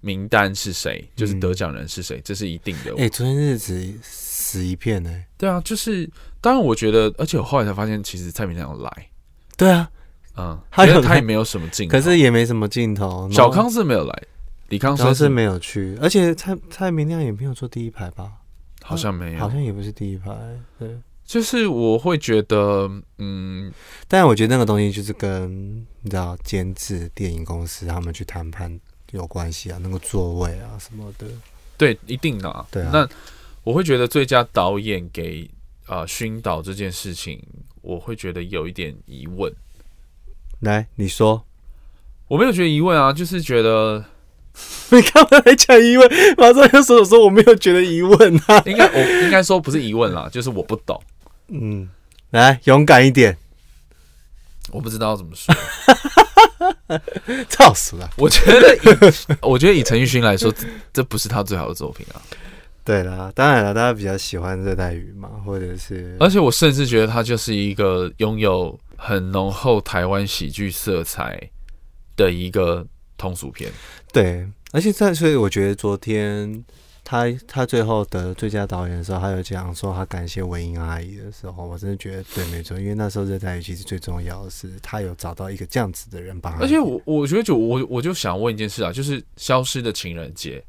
[0.00, 1.10] 名单是谁？
[1.16, 2.18] 就是得奖人是谁？
[2.18, 2.92] 嗯、这是一定的。
[2.92, 5.26] 哎、欸，昨天日子死一片呢、欸。
[5.36, 6.08] 对啊，就是
[6.40, 9.10] 当然，我觉得，而且我后来才发现，其实蔡明亮有来。
[9.56, 9.90] 对啊，
[10.38, 13.28] 嗯，他有他也没有什么镜头，可是也没什么镜头。
[13.30, 14.22] 小康是没有来，
[14.68, 18.30] 李康生是没有去，而且蔡蔡明亮也没有坐第一排吧？
[18.82, 20.30] 好像没有，好像也不是第一排。
[20.78, 23.72] 对，就是我会觉得，嗯，
[24.06, 28.78] 但我觉得那个东西就是跟你知道监制电影公司他们去谈判。
[29.12, 31.26] 有关系啊，那个座位啊什么的，
[31.78, 32.66] 对，一定的啊。
[32.70, 33.08] 对啊，那
[33.64, 35.50] 我会觉得最佳导演给
[35.86, 37.42] 啊熏导这件事情，
[37.80, 39.50] 我会觉得有一点疑问。
[40.60, 41.44] 来，你说，
[42.28, 44.04] 我没有觉得疑问啊，就是觉得
[44.90, 46.10] 你干嘛还讲疑问？
[46.36, 48.62] 马上又说说我没有觉得疑问啊。
[48.66, 51.00] 应该我应该说不是疑问啦，就是我不懂。
[51.48, 51.88] 嗯，
[52.30, 53.36] 来勇敢一点，
[54.72, 55.54] 我不知道怎么说。
[57.48, 58.10] 操死了！
[58.16, 60.52] 我觉得以， 我觉得以陈奕迅来说，
[60.92, 62.20] 这不是他最好的作品啊。
[62.82, 71.50] 对啦，当然了，大家比较喜欢热带鱼嘛，或者是，而且我甚至觉得他就是一个拥有很浓厚台湾喜剧色彩
[72.14, 73.72] 的一个通俗片。
[74.12, 76.62] 对，而且在所以我觉得昨天。
[77.10, 86.54] 他他最后得最佳导演的时候，他有讲说他感谢文英阿姨的时候，我真的觉得对，没错，因为那时候热带雨其实最重要的是他有找到一个这样子的人帮。
[86.58, 90.60] 而且我我觉得就我我就想问一件事啊，就是《消失的情人节》，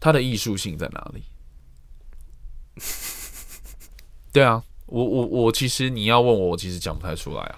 [0.00, 1.22] 它的艺术性在哪里？
[4.32, 7.56] 对啊，我我我其实你要问我，我其实讲不太出来啊。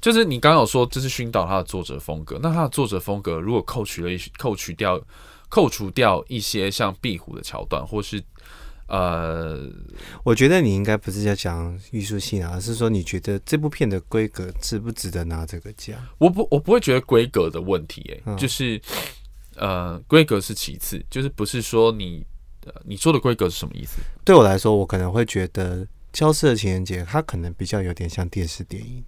[0.00, 5.00] 就是你刚刚有说这是熏导他的作者风格，那他的作者风格如果扣取了一扣取掉。
[5.50, 8.22] 扣除掉一些像壁虎的桥段，或是
[8.86, 9.66] 呃，
[10.22, 15.98] 我觉得你应该不是在讲艺术性啊，而是说你觉得这部片的规格值不值得拿这个奖？
[16.18, 18.78] 我不，我不会觉得规格的问题、欸，哎、嗯，就是
[19.56, 22.22] 呃，规格是其次，就是不是说你
[22.66, 24.02] 呃，你说的规格是什么意思？
[24.26, 25.76] 对我来说，我可能会觉得
[26.12, 29.04] 《消失的情人节》它可能比较有点像电视电影。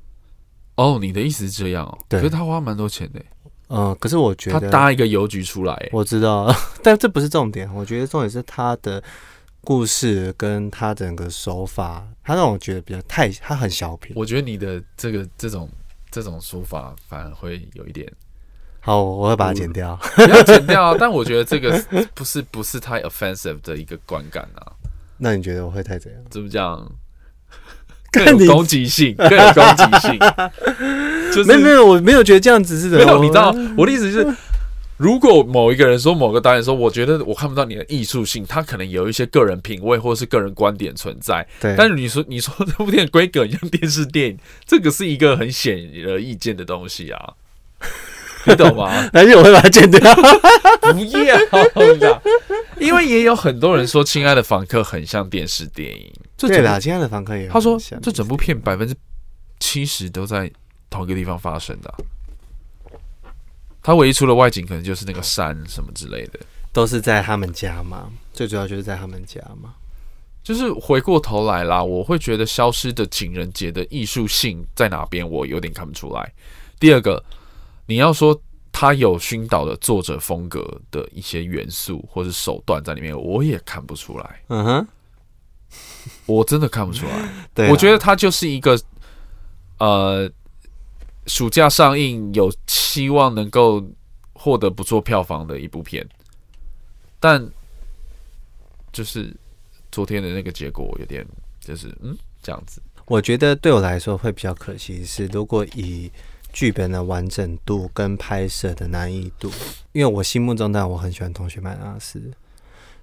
[0.77, 1.99] 哦，你的意思是这样哦？
[2.09, 3.27] 对，可是他花蛮多钱的、欸。
[3.69, 7.73] 嗯，可是我觉得他搭一个邮局出来，我知道， 但这不是重点。
[7.75, 9.03] 我觉得重点是他的
[9.61, 14.13] 故事跟他整个手法，他让我觉得比较太，他很小品。
[14.17, 15.69] 我觉得你的这个这种
[16.11, 18.11] 这种说法反而会有一点。
[18.81, 20.97] 好，我会把它剪掉，不要剪掉。
[20.97, 21.79] 但我觉得这个
[22.15, 24.73] 不是不是太 offensive 的一个观感啊。
[25.21, 26.21] 那你觉得我会太怎样？
[26.31, 26.91] 怎么讲？
[28.11, 30.19] 更有攻击性， 更有攻击性。
[31.31, 32.99] 就是、没有没有，我没有觉得这样子是的。
[32.99, 34.27] 没有，你知道我的意思是，
[34.97, 41.47] 如果某一个人说某个导演说，我觉得我看不到你的艺术性，他可能有一些个人品味或是个人观点存在。
[41.61, 41.75] 对。
[41.79, 45.79] 但是你说你说这部电影规格像电视电影，这个是一个很显
[46.09, 47.35] 而易见的东西啊，
[48.46, 49.11] 你懂吗？
[49.12, 50.00] 而且我会把它剪掉。
[50.81, 52.22] 不要，
[52.79, 56.12] 因为也有很多人说《亲爱的房客》很像电视电影。
[56.38, 58.94] 对啦，《亲爱的房客》也他说这整部片百分之
[59.59, 60.50] 七十都在
[60.88, 61.96] 同一个地方发生的、啊。
[63.83, 66.40] 他唯一出了外景，可能就是那个山什么之类的，
[66.72, 68.11] 都是在他们家嘛。
[68.33, 69.74] 最主要就是在他们家嘛。
[70.42, 76.33] 就是回过头来啦，我会觉得《消失的情人节》的艺术性在哪边，我有点看不出来。
[76.79, 77.22] 第二个，
[77.90, 84.42] 你要说他有熏导的作者风格的一些元素或是手段在里面，我也看不出来。
[84.46, 84.88] 嗯哼。
[86.24, 88.81] 我真的看不出来， 对啊，我觉得他就是一个，
[89.79, 90.31] 呃，
[91.26, 93.85] 暑假上映有希望能够
[94.35, 96.09] 获得不错票房的一部片，
[97.18, 97.44] 但
[98.92, 99.35] 就是
[99.90, 101.26] 昨天的那个结果有点
[101.61, 102.81] 就是嗯这样子。
[103.07, 106.11] 我觉得对我来说会比较可惜是，如果以
[106.53, 109.51] 剧本的完整度跟拍摄的难易度，
[109.93, 112.19] 因为我心目中当然我很喜欢《同学麦娜丝》，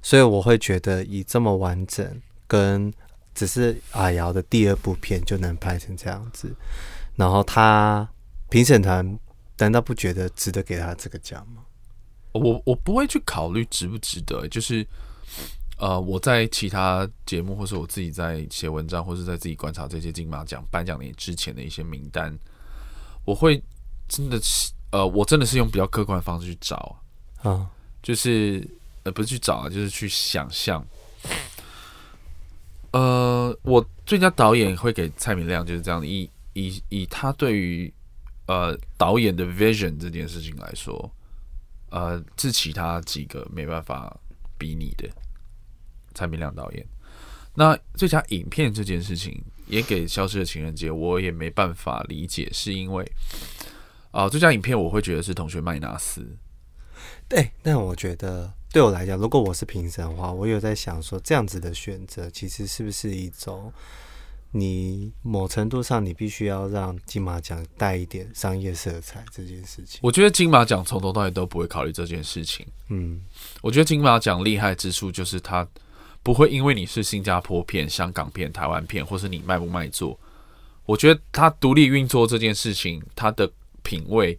[0.01, 2.21] 所以我会觉得以这么完整。
[2.49, 2.93] 跟
[3.35, 6.55] 只是阿瑶的第二部片就能拍成这样子，
[7.17, 8.09] 然后他
[8.47, 9.19] 评审团
[9.57, 11.61] 难道不觉得值得给他这个奖吗？
[12.31, 14.87] 我我不会去考虑值不值得，就是
[15.77, 22.33] 呃，我在其他节目或是我自己在写文章或是在自己观察这些金马奖颁奖礼之前的一些名单，
[23.27, 23.61] 我会
[24.07, 26.97] 真的是呃，我真的是用比较客观的方式去找
[27.43, 27.69] 啊，
[28.01, 28.65] 就是
[29.03, 30.81] 呃，不是去找啊，就是去想象。
[32.93, 36.07] 呃，我最佳导演会给蔡明亮，就是这样的。
[36.07, 37.93] 以以以他对于
[38.45, 41.11] 呃导演的 vision 这件事情来说，
[41.89, 44.17] 呃，是其他几个没办法
[44.57, 45.05] 比拟的。
[46.13, 46.87] 蔡明亮导演，
[47.53, 53.03] 那最佳影片这件事情也给《消失的情人节》，我也没办法理解，是因为
[54.11, 56.21] 啊、呃，最佳影片我会觉得是《同学麦纳斯》。
[57.27, 58.53] 对，但我觉得。
[58.69, 63.71] 对我来讲，如果我是评审的话，我有在想说，这样子的选择其实是不是一种
[64.51, 70.01] 你某程度上你必须要让金马奖带一点商业色彩这件事情？
[70.03, 72.67] 我觉得金马奖从头到尾都不会考虑这件事情。
[72.89, 73.23] 嗯，
[73.61, 75.65] 我觉得金马奖厉害之处就是它
[76.27, 80.19] 不会因为你是新加坡片、香港片、台湾片，或是你卖不卖座，
[80.85, 83.49] 我觉得他独立运作这件事情，他的
[83.81, 84.37] 品味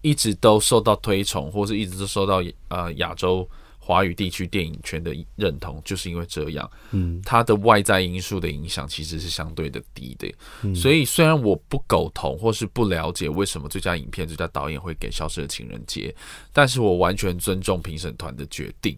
[0.00, 3.48] 一直都受到推崇，或是一直都受到呃亚洲。
[3.82, 16.14] 华语地区电影圈的认同，就是因为这样，嗯，它的外在因素的影响其实是相对的低的，嗯，所以虽然我不苟同或是不了解为什么最佳影片、最佳导演会给《消失的情人节》，
[16.52, 18.96] 但是我完全尊重评审团的决定。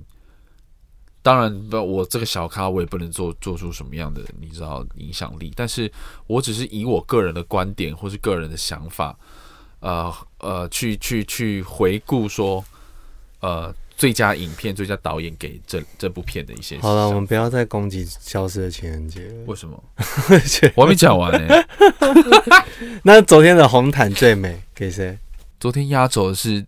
[1.23, 5.91] 当然，不，我这个小咖我也不能做做出什么样的你知道影响力，但是
[6.27, 9.17] 我只是以我个人的观点或是个人的想法，
[9.81, 12.65] 呃呃，去去去回顾说，
[13.41, 13.75] 呃。
[13.95, 16.77] 最佳影片、最佳导演给这这部片的一些。
[16.81, 19.29] 好了，我们不要再攻击《消失的情人节》。
[19.45, 19.81] 为什么？
[20.75, 21.67] 我还没讲完呢、 欸。
[23.05, 25.17] 那昨天的红毯最美给谁？
[25.61, 26.67] 昨天压轴的是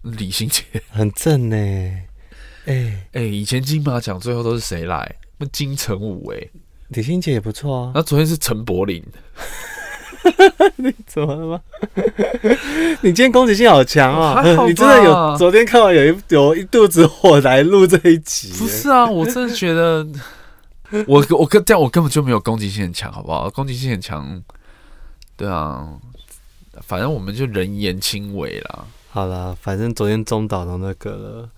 [0.00, 2.08] 李心洁，很正呢、欸。
[2.70, 5.16] 哎、欸、哎、欸，以前金马奖最后都是谁来？
[5.38, 6.50] 那金城武哎、欸，
[6.88, 7.92] 李心洁也不错啊。
[7.96, 9.02] 那昨天是陈柏霖。
[10.76, 11.60] 你怎么了吗？
[13.02, 14.40] 你今天攻击性好强啊！
[14.66, 18.52] 你真的有昨天看完有一有一肚子火来录这一集？
[18.56, 20.06] 不是啊，我真的觉得
[21.08, 23.50] 我我跟这样我根本就没有攻击性很强，好不好？
[23.50, 24.40] 攻击性很强，
[25.36, 25.88] 对啊，
[26.82, 28.84] 反正我们就人言轻微啦。
[29.10, 31.48] 好了，反正昨天中岛的那个了。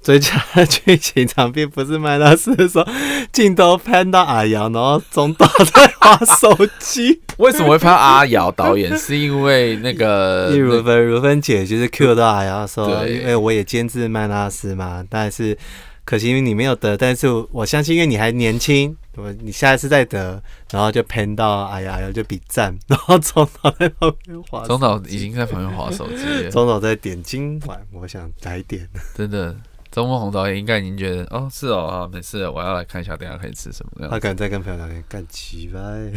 [0.00, 2.86] 最佳剧情长片不是麦拉斯的时候，
[3.32, 7.20] 镜头拍到阿瑶，然后中岛在划手机。
[7.36, 8.96] 为什么会拍阿瑶导演？
[8.96, 15.56] 是因为那个如芬如芬姐就是 cue 到阿瑶说，因为我也监制麦拉斯嘛，但是
[16.04, 29.54] 可惜因为你没有得，但是我相信因为你还年轻，我你下一次再得，然后就拍到阿瑶，阿瑶就比赞，然后中岛在旁边划， 中岛已经在旁边划手机，中岛在点今晚我想来点，真的。
[29.90, 34.08] 钟孟宏导演应该已经觉得哦，是哦啊，没事，我要来看一下，等下可以吃什么。
[34.08, 36.16] 他可能在跟朋友聊天，干奇葩。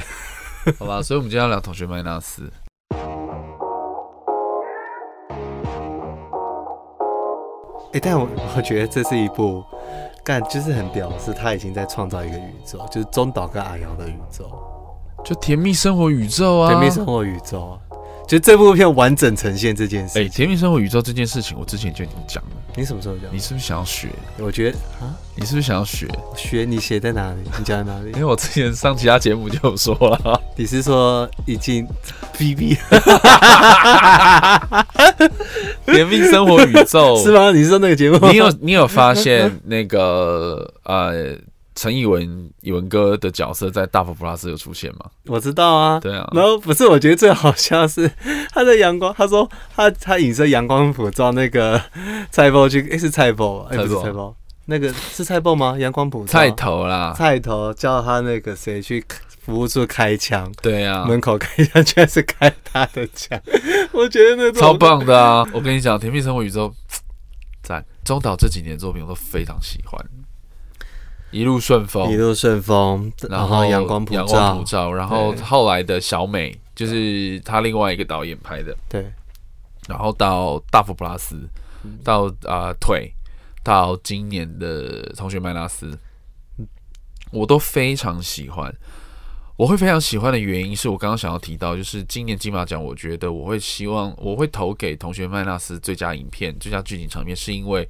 [0.77, 2.43] 好吧，所以我们今天要聊《同学麦娜丝》。
[7.93, 9.63] 哎、欸，但我我觉得这是一部
[10.23, 14.49] 干，就是很屌，是他已经在创造一个宇宙，就是中岛跟阿瑶的宇宙，
[15.23, 17.79] 就甜蜜生活宇宙啊，甜蜜生活宇宙。
[18.27, 22.49] 就这部片完整呈现这件事，哎、欸，甜蜜生活宇宙这件事情，我之前就已经讲了。
[22.75, 23.25] 你什么时候讲？
[23.31, 24.09] 你是不是想要学？
[24.39, 26.07] 我觉得啊，你是不是想要学？
[26.35, 27.37] 学你写在哪里？
[27.57, 28.09] 你讲在哪里？
[28.15, 30.41] 因为我之前上其他节目就有说了。
[30.57, 31.87] 你是说已经
[32.37, 32.75] B B？
[35.85, 37.51] 甜蜜生活宇宙是吗？
[37.51, 38.17] 你是说那个节目？
[38.31, 41.37] 你有你有发现那个呃？
[41.75, 45.09] 陈以文，以文哥的角色在《大佛普拉斯》有出现吗？
[45.25, 46.29] 我知道啊，对啊。
[46.33, 48.09] 然后不是，我觉得最好笑是
[48.51, 51.81] 他在阳光，他说他他影射阳光普照那个
[52.31, 55.75] 菜包去，诶、欸，是菜包，哎、欸，不是菜包，那个是菜包吗？
[55.77, 59.03] 阳光普照菜头啦，菜头叫他那个谁去
[59.41, 63.41] 服务处开枪，对啊，门口开枪，居然是开他的枪，
[63.91, 65.45] 我觉得那超棒的啊！
[65.51, 66.69] 我跟你讲，《甜蜜生活宇宙》
[67.63, 69.99] 在中岛这几年作品我都非常喜欢。
[71.33, 79.11] 一路顺风，一路顺风，然后阳光普照，阳光普照，然后后来的小美就是他另外一个导演拍的，对，
[79.87, 81.49] 然后到大佛普拉斯，
[82.03, 83.11] 到啊、呃、腿，
[83.63, 85.97] 到今年的同学麦拉斯，
[87.31, 88.71] 我都非常喜欢。
[89.55, 97.87] 我会非常喜欢的原因是我刚刚想要提到，就是今年金马奖，我觉得我会希望我会投给同学麦纳斯最佳影片、最佳剧情场面，是因为。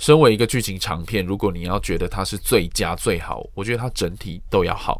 [0.00, 4.98] 身为一个剧情长片，如果你要觉得它是最佳最好，我觉得它整体都要好，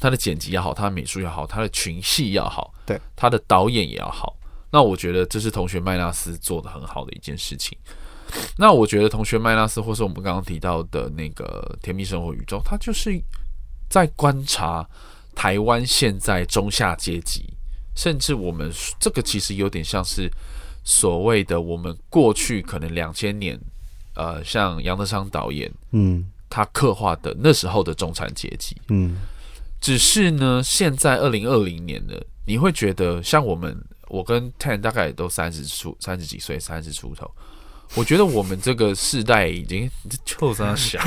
[0.00, 4.36] 它的剪辑要好，它的美术要好，它的群戏要好，对，它的导演也要好。
[4.72, 7.78] 那我觉得这是同学麦纳斯做的很好的一件事情。
[8.58, 13.16] 那我觉得同学麦纳斯，或是我们刚刚提到的那个甜蜜生活宇宙，它就是
[13.88, 14.84] 在观察
[15.36, 17.44] 台湾现在中下阶级，
[17.94, 20.28] 甚至我们这个其实有点像是
[20.82, 23.56] 所谓的我们过去可能两千年。
[24.14, 29.16] 呃，像杨德昌导演，嗯，他刻画的那时候的中产阶级，嗯，
[29.80, 33.76] 只是呢，现在二零二零年了，你会觉得像我们，
[34.08, 37.30] 我跟 Ten 大概也都三十出，三十几岁，三十出头，
[37.94, 39.90] 我觉得我们这个世代已经
[40.24, 41.02] 就这样想，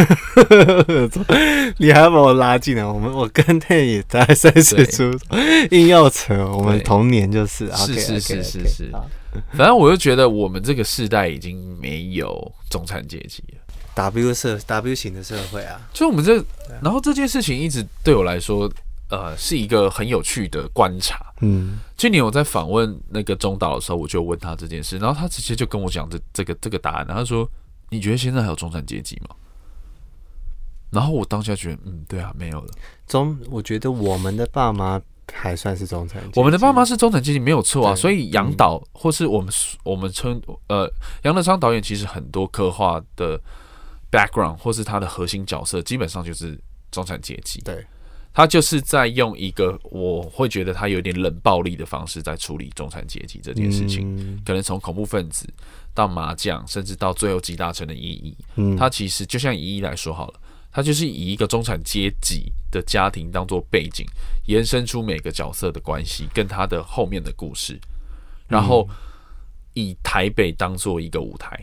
[1.78, 5.38] 你还要把我拉进来，我们我跟 Ten 也大概三十出头，
[5.70, 8.92] 硬要扯，我们童年就是，是是是是是。
[9.58, 13.60] 反正我就觉得我们这个世代已经没有中产阶级了
[13.96, 16.44] ，W 社 W 型的社会啊，就我们这，
[16.82, 18.70] 然后这件事情一直对我来说，
[19.10, 21.34] 呃，是一个很有趣的观察。
[21.42, 27.50] 嗯，去年我在访问那个中岛的时候，我就问他这件事，然后他直接就跟我讲这这个这个答案，然后他说
[27.90, 29.36] ：“你觉得现在还有中产阶级吗？”
[30.92, 32.74] 然后我当下觉得，嗯，对啊，没有了。
[33.08, 35.02] 中，我觉得我们的爸妈。
[35.34, 39.52] 还算是中产，我们的爸妈是中产阶级没有错啊，所以杨导或是我们
[39.84, 40.92] 我们称呃
[41.24, 43.40] 杨德昌导演，其实很多刻画的
[44.12, 46.60] background 或是他的核心角色，基本上就是
[46.92, 47.60] 中产阶级。
[47.62, 47.86] 对，
[48.34, 55.48] 他就是在用一个我会觉得他有点冷暴力的方式在处理中产阶级这件事情，可能从恐怖分子
[55.94, 60.40] 到麻将，甚至到最后集大成的意义，嗯，他其实就像一一来说好了。
[60.76, 64.06] 他就是以一个中产阶级的家庭当做背景，
[64.48, 67.80] 延伸出每个角色的关系跟他的后面的故事，
[68.46, 68.86] 然后
[69.74, 71.58] 以台北当做一个舞台。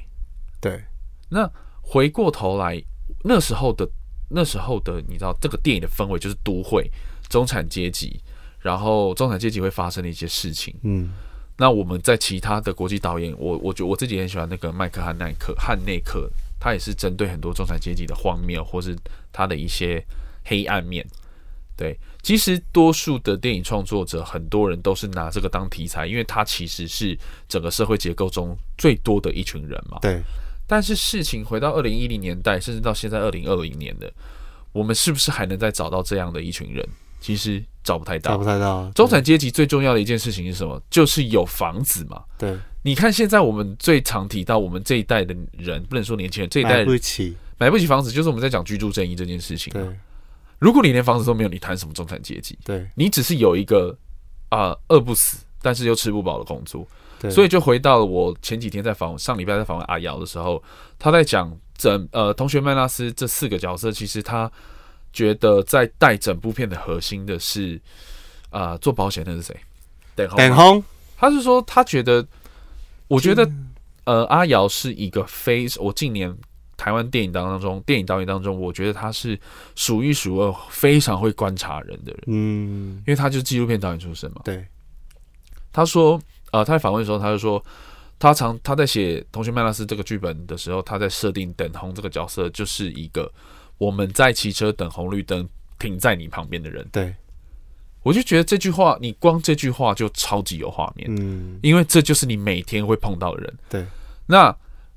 [0.63, 0.83] 对，
[1.29, 1.47] 那
[1.83, 2.83] 回过头来，
[3.23, 3.87] 那时候的
[4.31, 6.91] 那时候的，你知道这个电影的氛围就是都会
[7.29, 8.19] 中产阶级，
[8.61, 10.75] 然后中产阶级会发生的一些事情。
[10.85, 11.11] 嗯，
[11.59, 16.31] 那我们在其他的国际导演，我我觉得我自己很喜欢那个麦克汉奈克汉内克，
[16.63, 18.97] 他也是针对很多中产阶级的荒谬，或是
[19.33, 20.01] 他的一些
[20.45, 21.05] 黑暗面。
[21.77, 29.99] 对，其实多数的电影创作者，很多人都是拿这个当题材，因为他其实是整个社会结构中最多的一群人嘛。
[30.01, 30.23] 对。
[30.69, 34.13] 但是事情回到二零一零年代，甚至到现在二零二零年的，
[34.71, 36.89] 我们是不是还能再找到这样的一群人？
[37.21, 38.89] 其实找不太到，找不太到。
[38.93, 40.81] 中产阶级最重要的一件事情是什么？
[40.89, 42.23] 就是有房子嘛。
[42.39, 42.57] 对。
[42.83, 49.73] 你看现在我们最常提到我们这一代的人，不能说年轻人，这一代人买不起，买不起房子，就是我们在讲居住正义这件事情。
[49.73, 49.83] 对。
[50.59, 52.57] 如果你连房子都没有，你谈什么中产阶级？
[52.65, 53.97] 对，你只是有一个
[54.49, 56.87] 啊饿不死，但是又吃不饱的工作。
[57.19, 60.63] 对，所以就回到了我前几天在访问，上礼拜在访问阿瑶的时候，
[61.01, 64.51] 他在讲整呃同学麦拉斯这四个角色，其实他
[65.13, 67.81] 觉得在带整部片的核心的是
[68.51, 69.57] 啊、呃、做保险的是谁？
[70.15, 70.85] 等红，
[71.17, 72.25] 他是说他觉得，
[73.13, 73.51] 我觉得
[74.05, 76.35] 呃阿瑶是一个非我近年。
[76.75, 79.39] 台湾电影当中，电影导演当中，我觉得他是
[79.77, 82.23] 数一数二非常会观察人的人。
[82.27, 84.41] 嗯，因为他就是纪录片导演出身嘛。
[84.43, 84.67] 对。
[85.71, 87.65] 他说，呃，他在访问的时候，他就说，
[88.19, 93.33] 他常他在写《同学麦拉斯》这个剧本的时候，他在设定等红这个角色，就是一个
[93.79, 95.49] 我们在骑车等红绿灯
[95.79, 96.85] 停在你旁边的人。
[96.91, 97.15] 对。
[98.03, 101.09] 我就觉得这句话，你光这句话就超级有画面。
[101.19, 101.59] 嗯。
[101.63, 103.59] 因为这就是你每天会碰到的人。
[103.69, 103.87] 对。
[104.27, 104.55] 那。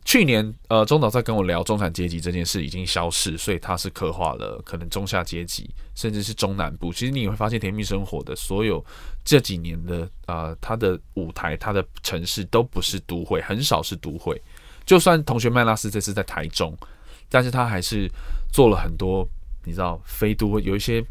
[0.08, 6.94] 去年，呃，中岛在跟我聊中产阶级这件事已经消失，所以他是刻画了可能中下阶级，甚至是中南部。
[6.94, 8.86] 其实你会发现，《甜蜜生活》的所有
[9.24, 14.40] 这几年的，呃，他的舞台、他的城市都不是都会，很少是都会。
[14.86, 16.78] 就算同学麦拉斯这次在台中，
[17.28, 18.08] 但是他还是
[18.54, 19.28] 做了很多，
[19.64, 21.04] 你知道，非都会有一些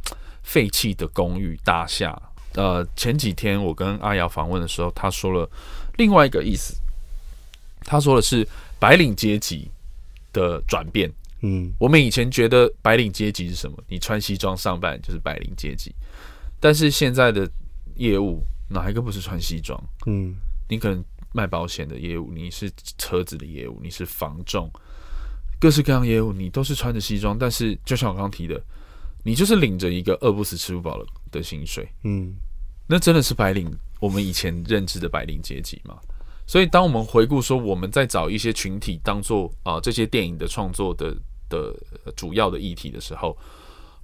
[0.44, 2.16] 废弃的公寓大厦。
[2.54, 5.50] 呃，前几天我跟阿瑶访问的时候，他说了
[5.96, 6.76] 另外一个意思，
[7.80, 8.46] 他说的是。
[8.76, 9.70] 白领阶级
[10.30, 13.78] 的转变，嗯，我们以前觉得白领阶级是什么？
[13.88, 15.94] 你穿西装上班就是白领阶级，
[16.60, 17.48] 但是现在的
[17.96, 19.82] 业务哪一个不是穿西装？
[20.04, 20.34] 嗯，
[20.68, 24.70] 你可能卖保险的业务，你是车子的业务，你是房仲，
[25.58, 28.60] 各式各样业务，你都是穿着西装，但是就像我刚刚提的，
[29.24, 32.34] 你就是领着一个饿不死吃不饱的的薪水，嗯，
[32.86, 33.68] 那真的是白领，
[33.98, 35.98] 我们以前认知的白领阶级嘛？
[36.46, 41.16] 所以，当我们回顾说我们在找一些群体当做啊这些电影的创作的
[41.48, 41.74] 的
[42.14, 43.34] 主要的议题的时候，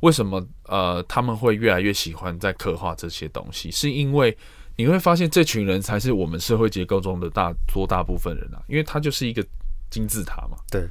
[0.01, 3.71] 为什么呃他们会越来越喜欢在刻画这些东西？
[3.71, 4.35] 是因为
[4.77, 9.47] 你会发现这群人才是我们社会结构中的大多大部分人啊，因为他就是一个
[9.91, 10.57] 金字塔嘛。
[10.71, 10.89] 对，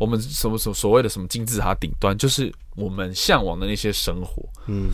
[0.00, 4.48] 我们什么所所谓的什么金字塔顶端，就是我们向往的那些生活。
[4.66, 4.90] 嗯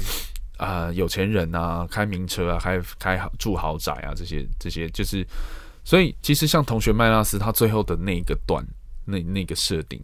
[0.56, 5.26] 啊、呃，有钱人啊，开名车啊，开开住豪宅啊，这些这些就是。
[5.84, 8.62] 所以，其实像同学麦拉斯他最后的那个段，
[9.06, 9.98] 那那个设定，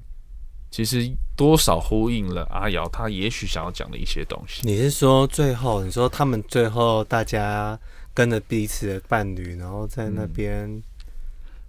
[0.70, 4.62] 其实多少呼应了阿瑶他也许想要讲的一些东西。
[4.64, 7.78] 你是说最后，你说他们最后大家
[8.14, 10.82] 跟着彼此的伴侣，然后在那边、嗯，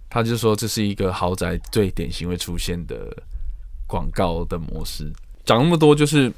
[0.08, 3.14] 他就说这是一个豪宅最典型会出现的
[3.86, 5.12] 广告的模式。
[5.46, 6.30] 讲那么多，就是。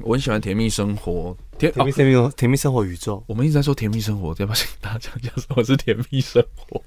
[0.00, 3.22] 我很喜欢甜蜜生活，甜甜蜜生活，甜蜜生活宇宙。
[3.28, 6.82] 我们一直在说甜蜜生活，要不要请大家讲讲什么是甜蜜生活？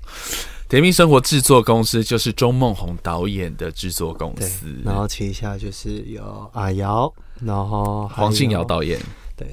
[0.67, 8.99] 甜蜜生活制作公司就是钟孟宏导演的制作公司，然后旗下就是有阿瑶，然后黄信尧导演。
[9.37, 9.47] 对，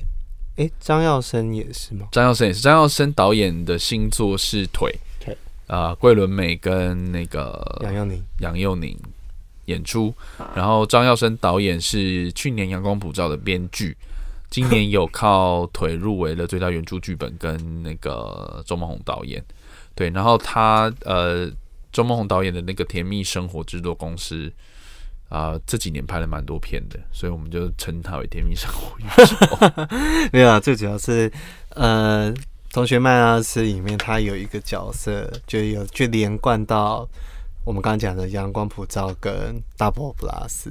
[0.56, 2.08] 哎、欸，张耀升也是吗？
[2.10, 2.60] 张耀升也是。
[2.60, 5.36] 张耀升导演的新作是腿，腿
[5.68, 8.98] 啊，桂纶镁跟那个杨佑宁，杨佑宁。
[9.66, 10.14] 演出，
[10.54, 13.96] 然后张耀生导演是去年《阳光普照》的编剧，
[14.50, 19.42] 今年有靠腿入围了最佳原著剧本，跟那个周梦红导演，
[19.94, 21.50] 对，然后他呃，
[21.92, 24.52] 周梦红导演的那个《甜蜜生活》制作公司
[25.28, 29.88] 啊、呃，这几年拍了蛮多片的，所以我们就称他为《甜蜜生活》宇宙。
[30.32, 31.32] 没有啊，最主要是
[31.70, 32.32] 呃，
[32.72, 37.08] 同学麦纳斯里面他有一个角色，就有就连贯到。
[37.64, 40.70] 我们刚刚讲的阳光普照跟大佛普拉斯，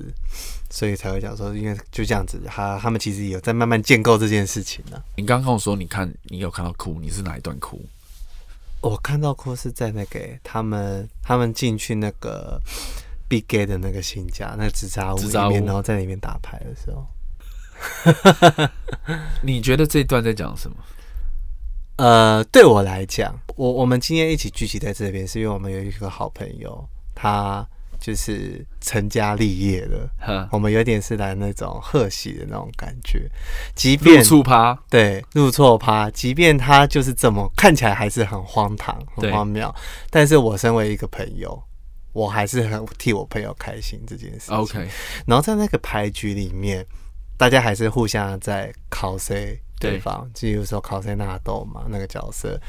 [0.70, 5.04] 所以才会讲说，因为就这样子，他他们其实有在慢慢建构这件事情呢、啊。
[5.16, 7.82] 你刚刚跟我说，你看你有看到哭，你是哪一段哭？
[8.82, 12.62] 我看到哭是在那个他们他们进去那个
[13.28, 17.08] Big Gay 的那个新家那个纸扎屋里面，然后在里面打牌的时候。
[19.41, 20.78] 你觉得这一段在讲什么？
[22.04, 26.86] 呃，对我来讲，我我们今天一起聚集在这边，是因为我们有一个好朋友，
[27.16, 27.66] 他
[27.97, 33.32] 就是成家立业了，我们有点是来那种贺喜的那种感觉。
[33.74, 39.74] 即便入错趴，对入错趴，即便他就是这么看起来还是很荒唐、很荒谬，
[40.10, 41.58] 但是我身为一个朋友，
[42.12, 44.58] 我还是很替我朋友开心这件事情。
[44.58, 44.86] OK，
[45.26, 46.86] 然后在那个牌局里面，
[47.38, 49.58] 大家还是互相在考谁。
[49.92, 52.60] 对方，就有时候考塞纳豆嘛，那个角色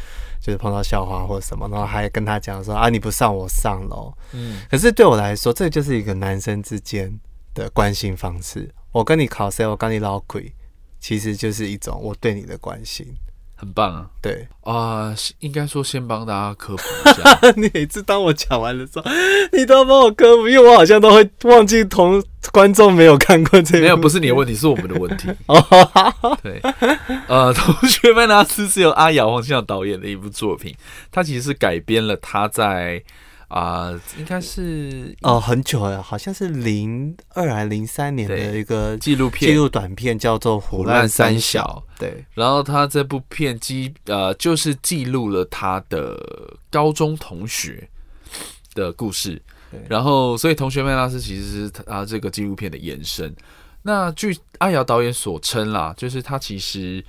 [0.41, 4.13] 就是碰到校花或什么，然后还跟他讲说啊，你不上我上喽。
[4.33, 7.13] 嗯，可是对我来说，这就是一个男生之间
[7.55, 8.69] 的关心方式。
[8.93, 10.53] 我跟你考塞，我跟你老鬼，
[11.01, 13.07] 其实就是一种我对你的关心。
[13.57, 14.07] 很棒啊！
[14.21, 17.53] 对啊、呃，应该说先帮大家科普一下。
[17.57, 19.05] 你每次当我讲完的时候，
[19.53, 23.81] 你都要帮我科普，因为我好像都会忘记同观众没有看过这个。
[23.81, 25.29] 没有，不是你的问题，是我们的问题。
[26.43, 26.61] 对，
[27.29, 30.75] 呃，同学麦娜丝是由阿雅黄信导演的一部作品，
[31.11, 33.03] 他其实是改编了他在。
[33.49, 41.85] 啊、呃，应该是哦，很久了，好像是零二还零三年的一个纪录片，纪录短片叫做《虎烂三小》。
[42.01, 46.19] 对，然后他这部片记呃，就是记录了他的
[46.71, 47.89] 高中同学
[48.75, 49.41] 的故事。
[49.71, 53.33] 对，然后所以同学麦拉斯其实是他这个纪录片的延伸。
[53.83, 57.05] 那据阿瑶导演所称啦，就是他其实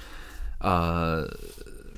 [0.59, 1.25] 呃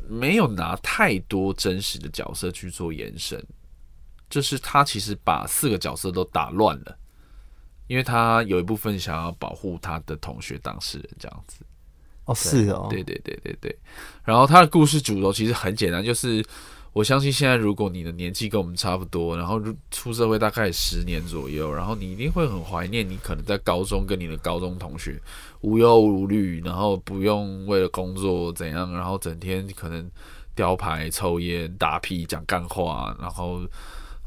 [0.08, 3.44] 没有拿太多真实的角色去做延伸。
[4.30, 6.98] 就是他其实把四个角色都打乱了，
[7.88, 11.66] 因为他有一部分想要保护他的同学当事人这样子。
[12.26, 13.80] 哦，是哦，对对对对对。
[14.26, 16.46] 然后他的故事主轴其实很简单，就是
[16.92, 19.62] 我相信现在如果你的年纪跟我们差不多，然后
[19.92, 25.18] 出社会大概十年左右，然后你一定会很怀念你可能在高中跟你的高中同学
[25.62, 30.12] 无忧无虑，然后不用为了工作怎样，然后整天可能
[30.54, 33.62] 雕牌、抽烟、打屁、讲干话，然后。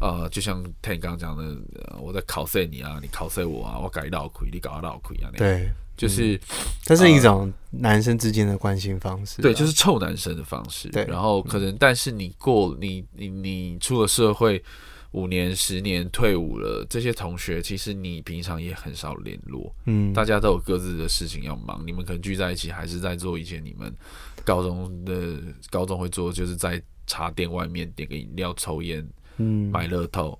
[0.01, 1.57] 呃，就像他刚刚讲的，
[2.01, 6.41] 我在考试你啊，你考试我啊，我搞闹亏，你搞闹亏啊，对，就是，
[6.83, 10.89] 这、嗯、是一种男生之间的关心方式、啊，对，就是臭男生的方式。
[10.89, 14.65] 对，然后可能，嗯、但是你过你你你出了社会
[15.11, 23.95] 五年十年退伍了，这些同学其实你平常也很少联络，嗯，大家都有各自的事情要忙，你们可能聚在一起还是在做一些你们
[24.47, 25.39] 高中的
[25.69, 29.07] 高中会做，就是在茶店外面点个饮料抽烟。
[29.41, 30.39] 嗯，买乐透、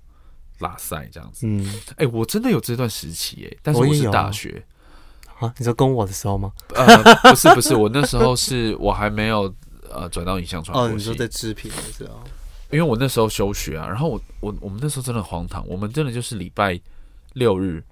[0.59, 1.47] 拉赛这样子。
[1.47, 4.63] 嗯，哎、欸，我真的有这段时期哎，但是我是大学
[5.39, 5.53] 啊。
[5.57, 6.51] 你说跟我的时候吗？
[6.75, 9.53] 呃，不是不是，我那时候是 我还没有
[9.89, 10.93] 呃转到影像传播系。
[10.93, 12.21] 哦，你说在制品的时候，
[12.69, 13.87] 因为我那时候休学啊。
[13.87, 16.79] 然后我我我们那时候真的很荒唐，我们真的就是礼拜
[17.33, 17.83] 六日，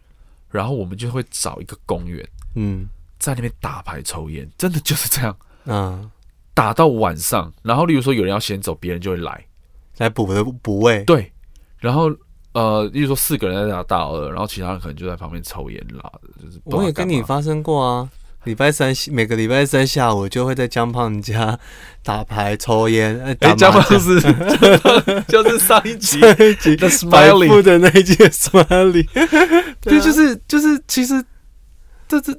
[0.51, 2.87] 然后我们就会找一个公园，嗯，
[3.17, 5.35] 在那边打牌抽烟，真的就是这样。
[5.65, 6.09] 嗯，
[6.53, 9.45] 打到晚上，然后例如说有人要先走，别人就会来。
[9.99, 11.31] 来补的补位，对，
[11.77, 12.09] 然后
[12.53, 18.09] 呃，例如说四个人在打大二，然后其他人可能就在旁边抽烟啦，就是我也跟你发生过啊。
[18.45, 21.59] 礼拜三每个礼拜三下午就会在江胖家
[22.01, 24.19] 打牌抽烟，哎、欸，江胖是
[25.27, 29.05] 就是上一集上一集的 Smiley 的那一集 Smiley，
[29.81, 31.23] 对，就是就是其实
[32.07, 32.35] 这这。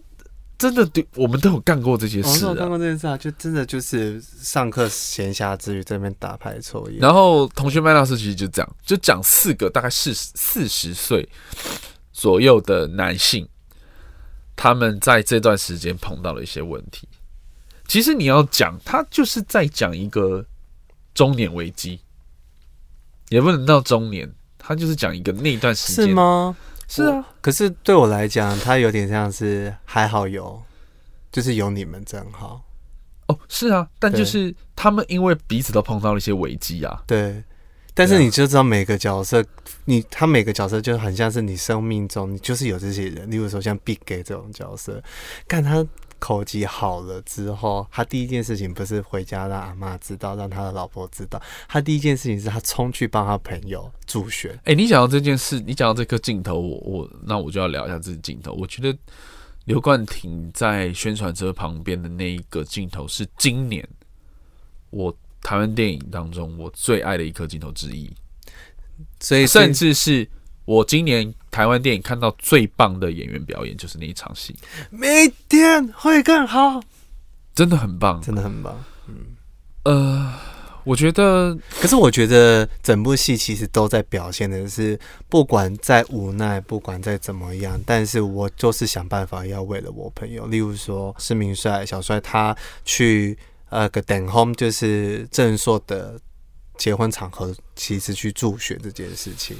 [0.60, 2.50] 真的，对，我们都有干过这些事、啊。
[2.50, 6.98] 我干过这件事啊，就真的就是上课闲暇之余在那边打牌抽烟。
[7.00, 11.26] 然后同学麦老师其实就这样，就讲四个大概四四十岁
[12.12, 13.48] 左右的男性，
[14.54, 17.08] 他们在这段时间碰到了一些问题。
[17.88, 20.44] 其实你要讲，他就是在讲一个
[21.14, 21.98] 中年危机，
[23.30, 26.54] 也不能到中年，他就是讲一个那段时间是吗？
[26.90, 30.60] 是啊，可是对我来讲，他有点像是还好有，
[31.30, 32.60] 就是有你们真好。
[33.28, 37.02] 哦，是啊，但就是他们因为彼此都碰到了一些危机啊。
[37.06, 37.42] 对，
[37.94, 39.44] 但是你就知道每个角色，
[39.84, 45.02] 你他每个角色就很像是你生命中，你就是有这些人，例如说像 Big Gay 这种角色，
[45.46, 45.86] 看他。
[46.20, 51.42] 口技好了之后，他第一件事情不是回家让阿妈知道，让他的老婆知道。
[51.66, 54.52] 他第一件事情是他冲去帮他朋友助选。
[54.58, 58.52] 哎、欸，你讲到这件事，你讲到这个镜头，我我那我就要聊一下这个镜头。
[58.52, 58.96] 我觉得
[59.64, 63.88] 刘冠廷在宣传车旁边的那一个镜头是今年
[64.90, 65.12] 我
[65.42, 68.08] 台湾电影当中我最爱的一颗镜头之一，
[69.18, 70.28] 所以甚至是。
[70.70, 74.54] 我今年台湾电影看到最棒的演员表演就是那一场戏，
[74.90, 75.02] 明
[75.48, 76.80] 天会更好，
[77.52, 78.80] 真的很棒，真的很棒。
[79.08, 79.14] 嗯，
[79.82, 80.32] 呃，
[80.84, 84.96] 我觉得，可是我觉得整部戏其实都在表现的是，
[85.28, 90.46] 不管再无奈，不管再怎么样，但是我就是想办法要为了我朋友。
[90.46, 93.36] 例如说施明帅、小帅，他去
[93.70, 96.16] 呃个等 home 就是郑硕的。
[96.80, 99.54] 结婚场合其实去助学这件事情。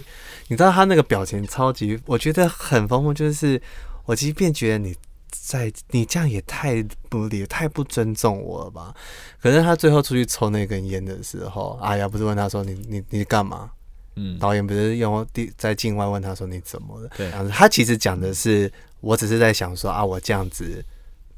[0.48, 3.12] 你知道他那个表情超级，我觉得很丰富。
[3.12, 3.60] 就是
[4.06, 4.96] 我即便觉得你
[5.30, 8.94] 在你这样也太不理，太不尊重我了吧？
[9.38, 13.70] 可是他最后出去抽那根烟的时候，阿雅不是问他说：“你你你干嘛？”
[14.16, 20.82] 嗯，导演不是用第在境外问他说：“你怎么了？”对，他其实讲的是，我只是在想说啊，我这样子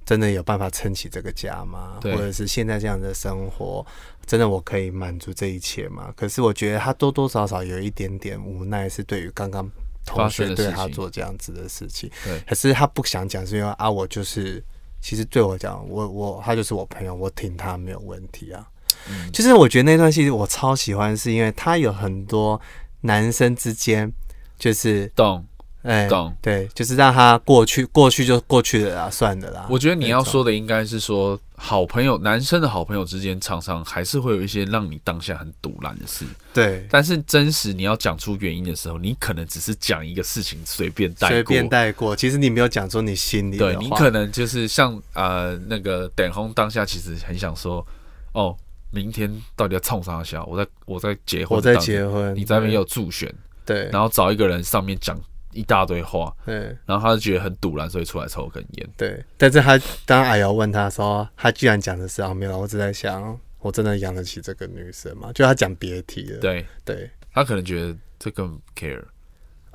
[0.07, 2.01] 真的有办法撑起这个家吗？
[2.03, 3.87] 或者是现在这样的生活，
[4.27, 6.13] 真的我可以满足这一切吗？
[6.17, 9.69] 可是我觉得他多多少少有一点点无奈，是对于刚刚
[10.05, 12.11] 同学对他做这样子的事情。
[12.25, 14.63] 对，可是他不想讲，是因为啊，我就是
[15.01, 18.67] 其实对我讲，我我他就是我朋友，我挺他没有问题啊。
[19.11, 22.61] 嗯，就是我觉得那段戏我超喜欢，是因为他有很多
[23.01, 24.11] 男生之间
[24.59, 25.45] 就是懂，
[25.83, 29.67] 哎，懂，对，就是让他过去，过去就过去了啦，算了啦。
[29.69, 36.25] 我觉得你要说的应该是说，好朋友，男生的好朋友之间，常常还是会有一些让你当下很堵然的事。
[36.55, 42.15] 对，但是真实你要讲出原因的时候，你可能只是讲一个事情，随便带过，随便带过。
[42.15, 43.67] 其实你没有讲出你心里话。
[43.67, 47.87] 对，你可能就是像呃那个等红当下，其实很想说，
[48.33, 48.57] 哦。
[48.95, 50.45] 明天到底要冲啥小？
[50.45, 55.19] 我在我在结婚，我在结婚，你在那边有助选，对，然后找一个人上面讲
[55.53, 59.25] 一大堆话，对，然后他就觉得很堵然，所以出来抽根烟，对。
[59.37, 65.31] 但是他当阿瑶问他说，他居然讲的是啊，没有，我只在想，我真的养得起这个女生吗？
[65.35, 66.67] 就他讲别提了，对。
[66.85, 69.03] 对，他可能觉得这个 care，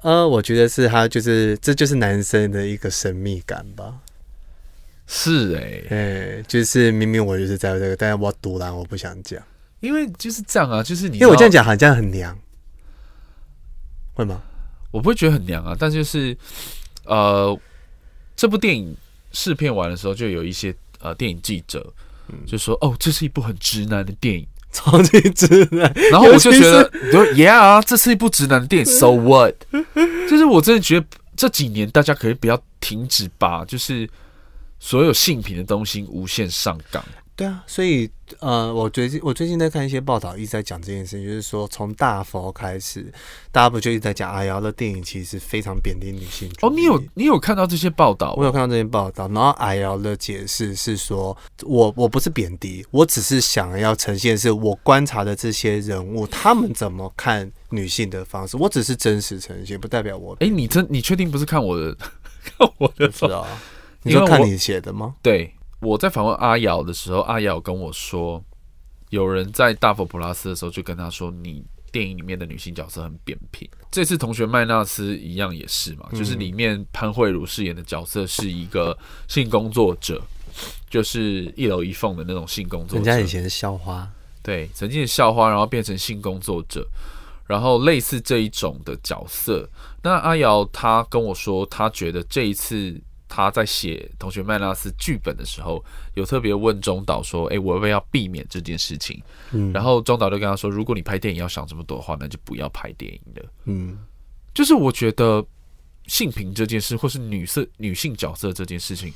[0.01, 3.99] 呃，我觉得是他就是这就是男生的一个神秘感吧。
[5.05, 5.97] 是哎、欸，哎、
[6.37, 9.41] 欸，就是明明我就是在这个，但是我堵然，我不想讲，
[9.79, 12.37] 因为就是这样啊，就是你，因为我这样讲好像很娘，
[14.13, 14.41] 会吗？
[14.91, 16.35] 我不会觉得很娘啊，但就是
[17.05, 17.57] 呃，
[18.35, 18.95] 这部电影
[19.31, 21.85] 试片完的时候，就有一些呃电影记者
[22.45, 29.55] 就说，哦，这是一部很直男的电影，超级直男，然后我就觉得，你说，Yeah，这是一部直男的电影，So what？
[30.29, 34.09] 就是我真的觉得这几年大家可以不要停止把，就是。
[34.79, 37.03] 所有性品的东西无限上纲，
[37.37, 38.09] 对啊，所以
[38.39, 43.13] 呃，我最近我最近在看一些报道，一直在讲这件事情，就是说从大佛开始，
[43.51, 48.33] 大家不就一直在讲阿瑶的电影其实非常贬低女性哦，你有你有看到这些报道？
[48.35, 60.33] 我有看到这些报道，然后阿瑶的解释是说，我我不是贬低，我只是想要呈现是我观察的这些人物他们怎么看女性的方式，我只是真实呈现，不代表我。
[60.39, 61.95] 哎、欸，你真你确定不是看我的？
[62.57, 63.45] 看我的知道。
[64.03, 65.15] 你说看你写的吗？
[65.21, 68.43] 对，我在访问阿瑶的时候，阿瑶跟我说，
[69.09, 73.69] 有人在大佛普拉斯的时候就跟他说，你电影里面的女性角色很扁平。
[73.91, 78.97] 这次同学麦纳斯一样也是嘛，就是里面潘慧茹饰演的角色是一个
[79.27, 80.19] 性工作者，
[80.89, 82.95] 就是一楼一凤的那种性工作者。
[82.95, 84.09] 人家以前是校花，
[84.41, 86.85] 对，曾经是校花，然后变成性工作者，
[87.45, 89.69] 然后类似这一种的角色。
[90.01, 92.99] 那阿瑶她跟我说，她觉得这一次。
[93.27, 95.83] 他在写同学麦拉斯剧本的时候，
[96.15, 99.21] 有特别问中岛说：“哎、欸，我要不要避免这件事情？”
[99.51, 103.97] 嗯，然后中岛就跟他说：“如果你拍电影要想这么多的话，那就不要拍电影了。”嗯，
[104.53, 105.45] 就是我觉得
[106.07, 109.13] 性平这件事，或是女色女性角色这件事情，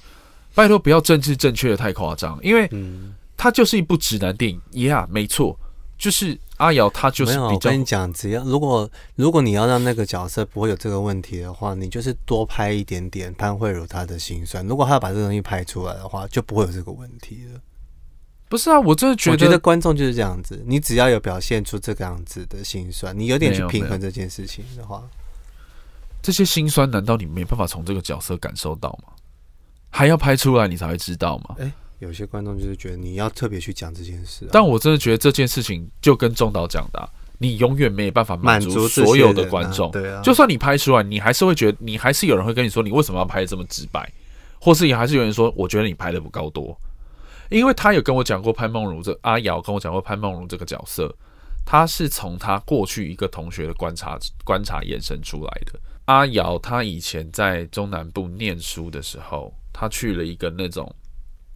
[0.53, 2.69] 拜托不要政治正确的太夸张，因为
[3.37, 4.61] 它就是一部直男电影。
[4.71, 5.57] Yeah，没错。
[6.01, 7.47] 就是阿瑶，她就是比较。
[7.49, 14.65] 我跟你讲，只要如果如果你要让那个角色不会有这个问题的话，你就是多拍一点点潘慧茹她的心酸。
[14.65, 17.61] 如果她要把这个东西拍出来的话，就不会有这个问题了。
[18.49, 20.59] 不是啊，我真的觉得，我觉得观众就是这样子。
[20.65, 25.07] 你只要有表现出这个样子的心酸，你有点去平衡这件事情的话，
[26.23, 29.13] 这些心酸难道你没办法从这个角色感受到吗？
[29.91, 31.55] 还要拍出来你才会知道吗？
[31.59, 31.71] 欸
[32.01, 39.91] 有些观众就是觉得你要特别去讲这件事，啊，但我真的觉得这件事情就跟中岛讲的，啊，你永远没有办法满足所有的观众，啊。
[39.93, 44.11] 对啊，就算你拍出来，你还是会觉得，你还是有人会跟你说，你为什么要拍得这么直白，
[44.59, 46.75] 或是也还是有人说，我觉得你拍的不够多。
[47.51, 51.15] 因为他有跟我讲过潘梦如这阿瑶跟我讲过潘梦如这个角色，
[51.63, 55.79] 他是从他过去一个同学的观察观察延伸出来的。
[56.05, 60.91] 阿瑶他以前在中南部念书的时候，他去了一个那种。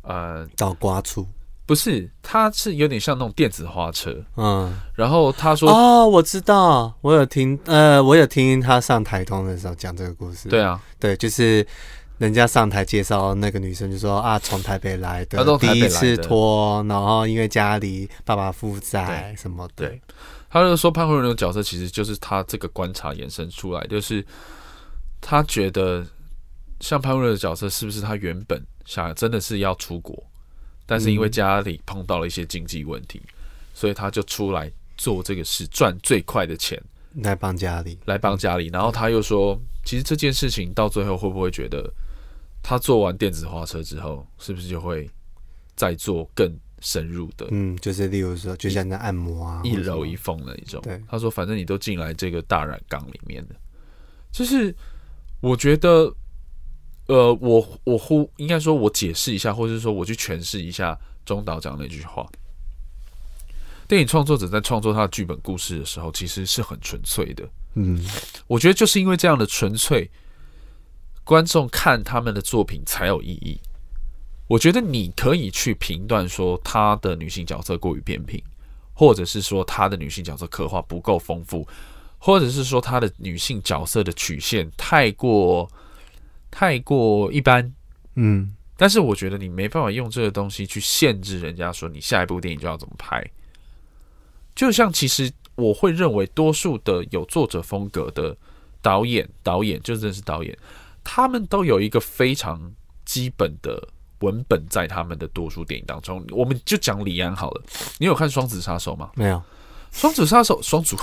[0.06, 1.28] 呃，倒刮处
[1.68, 11.66] 不是，他是有点像那种电子花车，嗯，然后他说，哦，我知道，我有听，呃，我有听他上台通的时候讲这个故事，对啊，对，就是
[12.20, 20.02] 人家上台介绍那个女生，就说啊，从台北来的，第一次脱，然后因为家里爸爸负债什么的，对，
[20.52, 24.24] 他就说潘慧茹那个角色其实就是他这个观察延伸出来，就是
[25.20, 26.06] 他觉得
[26.80, 28.64] 像潘慧茹的角色是不是他原本。
[28.86, 30.24] 想真的是要出国，
[30.86, 33.34] 但是因为家里碰到了一些经济问题，嗯，
[33.74, 36.82] 所以他就出来做这个事赚最快的钱
[37.16, 38.68] 来帮家里，来帮家里。
[38.68, 41.92] 然后他又说，其实这件事情到最后会不会觉得，
[42.62, 45.10] 他做完电子花车之后，是不是就会
[45.76, 47.48] 再做更深入的？
[47.52, 50.82] 嗯，就是例如说，就像那按摩啊，一揉一缝的一种。
[50.84, 53.56] 对，他说，反正你都进来这个大染缸里面的，
[54.32, 54.76] 就是
[55.40, 56.14] 我觉得，
[57.08, 62.26] 呃，我我呼应该说，我解释一下，或者是说我去诠释一下中岛讲那句话。
[63.88, 67.48] 电影创作者在创作他的剧本故事的时候，其实是很纯粹的。
[67.76, 68.04] 嗯，
[68.48, 70.10] 我觉得就是因为这样的纯粹，
[71.24, 73.60] 观众看他们的作品才有意义。
[74.48, 78.42] 我觉得你可以去评断说他的女性角色过于扁平，
[78.94, 81.68] 或者是说他的女性角色刻画不够丰富，
[82.18, 85.70] 或者是说他的女性角色的曲线太过
[86.56, 87.70] 太过一般。
[88.14, 93.22] 嗯，但是我觉得你没办法用这个东西去限制人家说你下一部电影就要怎么拍。
[94.56, 98.34] 就像其实我会认为，多数的有作者风格的
[98.82, 100.58] 导演，导演就真的是导演，
[101.04, 102.72] 他们都有一个非常
[103.04, 103.86] 基本的
[104.20, 106.26] 文本在他们的多数电影当中。
[106.32, 107.62] 我们就讲李安好了，
[107.98, 109.12] 你有看《双子杀手》吗？
[109.16, 109.36] 没有，
[109.92, 110.96] 《双子杀手》双主，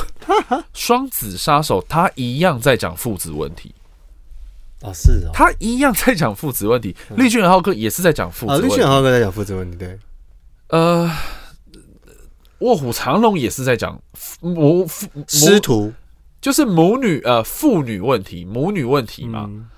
[0.73, 3.75] 双子杀手他一样在讲父子问题。
[4.83, 6.95] 哦，是哦，他一样在讲父子问题。
[7.17, 8.69] 绿巨人浩克也是在讲父子问题。
[8.69, 9.99] 绿巨人浩克在讲父子问题，对，
[10.69, 11.11] 呃。
[12.59, 14.01] 卧虎藏龙也是在讲
[14.41, 15.93] 母父师徒，
[16.41, 19.47] 就是母女呃父女问题，母女问题嘛。
[19.51, 19.69] 嗯、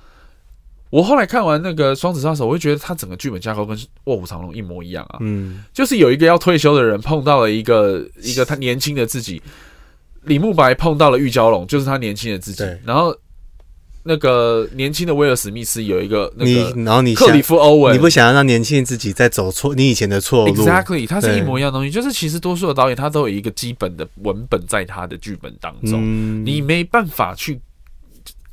[0.91, 3.75] 我后来看完那个双子杀手，我就觉得他整个剧本架构跟
[4.05, 5.17] 卧虎藏龙一模一样啊。
[5.23, 9.43] 嗯，就是有一个要退休的人碰到了一个一个他年轻的自己，
[10.25, 13.17] 李慕白碰到了玉娇龙，就是他年轻的自己，然后。
[14.07, 21.91] 那个年轻的威尔史密斯有一个那个，然后你克里夫欧文，你不想要让年轻人自己再走错你以前的错路？Exactly，它是一模一样的东西。
[21.91, 27.59] 就是其实多数的导演他都有一个基本的文本在他的剧本当中，嗯、你没办法去。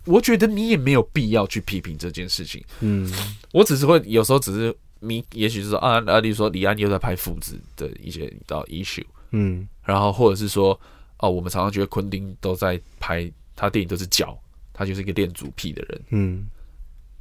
[0.06, 2.64] 我觉得你也没有必要去批评这件事情。
[2.80, 3.12] 嗯，
[3.52, 10.80] 我只是会有时候只是你，也许是说啊啊，例如说李安又在拍父子的一些到 issue，嗯，然后或者是说
[11.20, 14.36] 哦，我们常常觉得昆汀都在拍他电影都是脚。
[14.82, 16.48] 他就是一个恋足癖的人，嗯，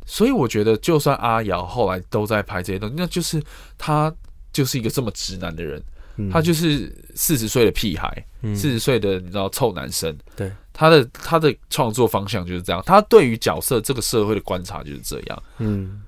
[0.06, 3.42] 所以我觉得，就算阿瑶后来都在拍这些东西，那就是
[3.76, 4.10] 他
[4.50, 5.82] 就是一个这么直男的人，
[6.16, 8.10] 嗯、他就是四十岁的屁孩，
[8.56, 16.00] 四十岁的你知道臭男生，对，他的他的创作方向就是这样，他对于角色这个社会的观察就是这样，嗯，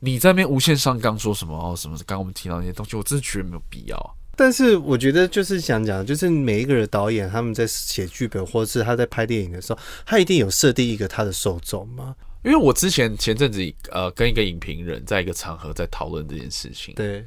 [0.00, 1.96] 你在那边无限上纲说什么哦什么？
[2.00, 4.16] 刚刚我们提到那些东西，我真的觉得没有必要。
[4.42, 12.16] 但是我觉得就是想讲，就是每一个人导演他们在写剧本，或是他在拍电影的时候，他一定有设定一个他的受众吗？
[12.42, 13.60] 因为我之前前阵子
[13.90, 17.22] 呃跟一个影评人在一个场合在讨论这件事情，对，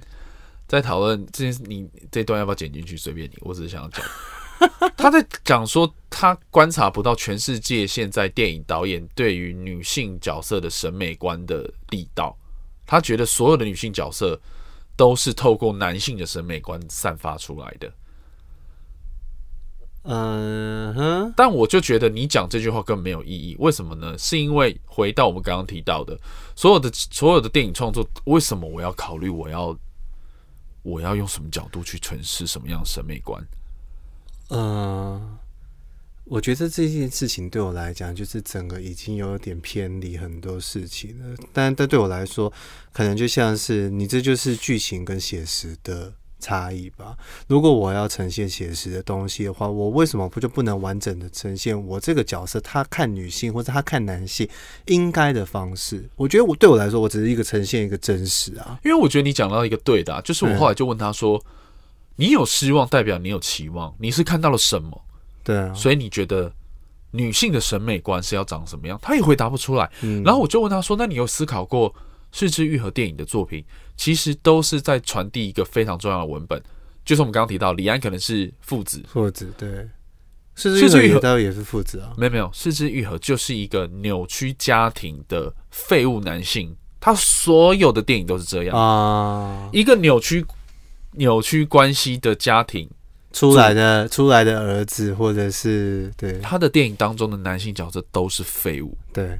[0.67, 2.97] 在讨论这件事，你这段要不要剪进去？
[2.97, 12.35] 随便你，我只是想要讲， 他在讲说他观察不到全世界现在电影导演对于女性角色的审美观的力道，
[12.87, 14.41] 他觉得所有的女性角色。
[14.95, 17.93] 都是透过男性的审美观散发出来的，
[20.03, 21.33] 嗯哼。
[21.35, 24.17] 但我就觉得你讲这句话根本没有意义，为什么呢？
[24.17, 26.19] 是因为回到我们刚刚提到的，
[26.55, 29.77] 所有的所有的电影创作，为什么我要考虑我要
[30.83, 33.43] 我要用什么角度去诠释什么样的审美观？
[34.49, 35.37] 嗯。
[36.25, 41.35] 我觉得这件事情对我来讲，就是整个已经有点偏离很多事情了。
[41.51, 42.51] 但但对我来说，
[42.91, 47.17] 可能就像是你这就是剧情跟写实的差异吧。
[47.47, 54.47] 如果我要呈现写实的东西的话，我为什么不就不能完整的呈现我这个角色他看女性或者他看男性
[54.85, 56.09] 应该的方式？
[56.15, 58.79] 我觉得我对我来说，我只是一个呈现一个真实啊。
[58.85, 61.43] 因为我觉得你讲到一个对的啊，就是我后来就问他说：“，
[62.15, 65.01] 你有失望，代表你有期望，你是看到了什么？”
[65.43, 66.51] 对啊，所以你觉得
[67.11, 68.97] 女性的审美观是要长什么样？
[69.01, 69.91] 他也回答不出来。
[70.01, 71.93] 嗯，然后我就问他说：“那你有思考过，
[72.31, 73.63] 四肢愈合电影的作品
[73.95, 76.59] 其实都是在传递一个非常重要的文本，
[77.05, 79.87] 就是我们刚刚提到李安可能是父子，父子对，
[80.55, 90.43] 是枝裕和倒也是父子啊，没有没有，四肢愈合就是一个扭曲家庭的废物男性，他所有的电影都是这样啊，一个扭曲
[91.11, 92.89] 扭曲关系的家庭。”
[93.33, 96.39] 出来的出来的儿子，或者是对。
[96.39, 99.37] 他的电影当中的男性角色都是废物，对，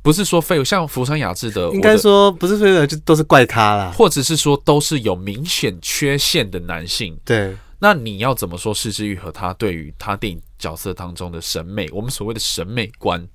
[0.00, 7.18] 不是说废物，像福山雅治的，应该说不是废物，就都是怪咖啦，或者是说都是有明显缺陷的男性。
[7.24, 8.72] 对，那你要怎么说？
[8.72, 13.26] 是枝裕和他对于他电影角色当中的审美，我们所谓的审美观，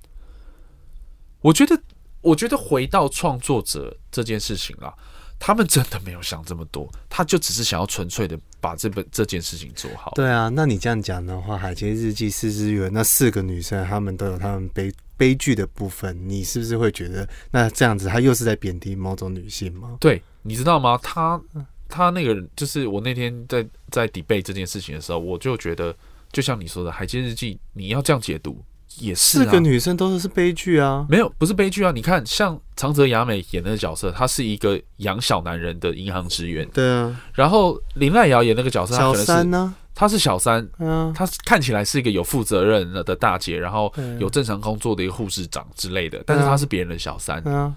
[1.40, 1.78] 我觉得，
[2.22, 4.94] 我觉得回到创作者这件事情啦，
[5.40, 10.12] 他们真的没有想这么多，他就只是想要纯粹的把这本这件事情做好。
[10.14, 19.96] 对啊，那你这样讲的话，《海街日记》四之愈合那四个女生，她们都有她们悲悲剧的部分，你是不是会觉得那这样子，她又是在贬低某种女性吗？
[19.98, 21.00] 对，你知道吗？
[21.02, 21.40] 她
[21.88, 25.96] 她那个，就是我那天在在 debate 这件事情的时候，我就觉得，
[26.30, 28.62] 就像你说的，《海街日记》，你要这样解读。
[28.98, 31.92] 也是、啊、四个女生都是悲剧啊，没有不是悲剧啊。
[31.92, 37.20] 你看，像长泽雅美演那个角色，她是一个养小男人的银行职员，对啊。
[37.32, 47.74] 然后林濑瑶演那个角色，小三呢，她是小三，嗯，她看起来是一个有负责任的大姐，然后有正常工作的一个护士长之类的，但是她是别人的小三，嗯。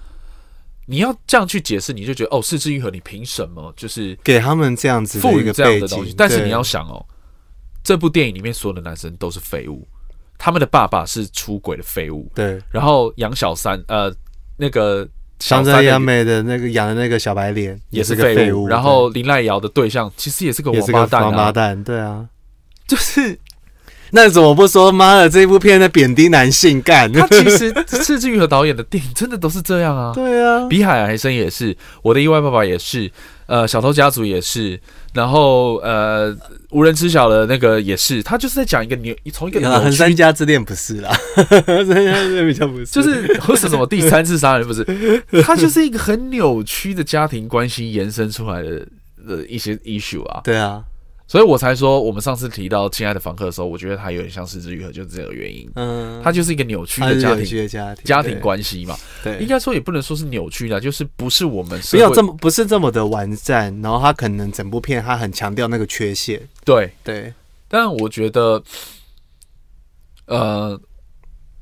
[0.86, 6.14] 你要这样去解释，你就觉得哦，是枝裕和，你凭什么就是给他们这样子赋予这样的东西？
[6.18, 7.06] 但是你要想哦，
[7.82, 9.88] 这部电影里面所有的男生都是废物。
[10.38, 12.62] 他们的爸爸是出轨的废物，对。
[12.70, 14.14] 然后养小三，呃，
[14.58, 15.08] 那个
[15.40, 18.68] 长泽雅美的那个养的那个小白脸也是个废物。
[18.68, 22.26] 然后林濑瑶的对象其实也是个王八蛋，王八蛋，对啊。
[22.88, 23.40] 就是
[24.12, 24.92] 那怎么不说？
[24.92, 27.12] 妈的，这部片在贬低男性干。
[27.12, 27.74] 他其实
[28.04, 30.12] 是枝裕和导演的电影，真的都是这样啊。
[30.14, 33.12] 对啊，比海还深也是，我的意外爸爸也是，
[33.48, 34.80] 呃，小偷家族也是。
[35.14, 36.36] 然后呃，
[36.74, 41.12] 无人知晓的那个也是，他就是在讲一个扭，从一个横山家之恋不是啦，
[41.66, 44.84] 横山家之恋比较不是，就是或是什么第三次杀人不是，
[45.44, 48.86] 他就是一个很扭曲的家庭关系延伸出来的
[49.28, 50.84] 的一些 issue 啊，对啊。
[51.26, 55.68] 所以我才说，我们上次提到《亲爱的房客》的时候，我觉得他有点像失之愈合，就是这个原因。
[55.76, 58.96] 嗯，他就是一个扭曲的家庭，家庭，家庭关系嘛。
[59.24, 63.74] 对，应该说也不能说是扭曲的，就是不是我们没有这么不是这么的完善。
[63.82, 66.40] 然后他可能整部片他很强调那个缺陷。
[66.66, 67.34] 对对，
[67.68, 68.62] 但我觉得，
[70.26, 70.80] 呃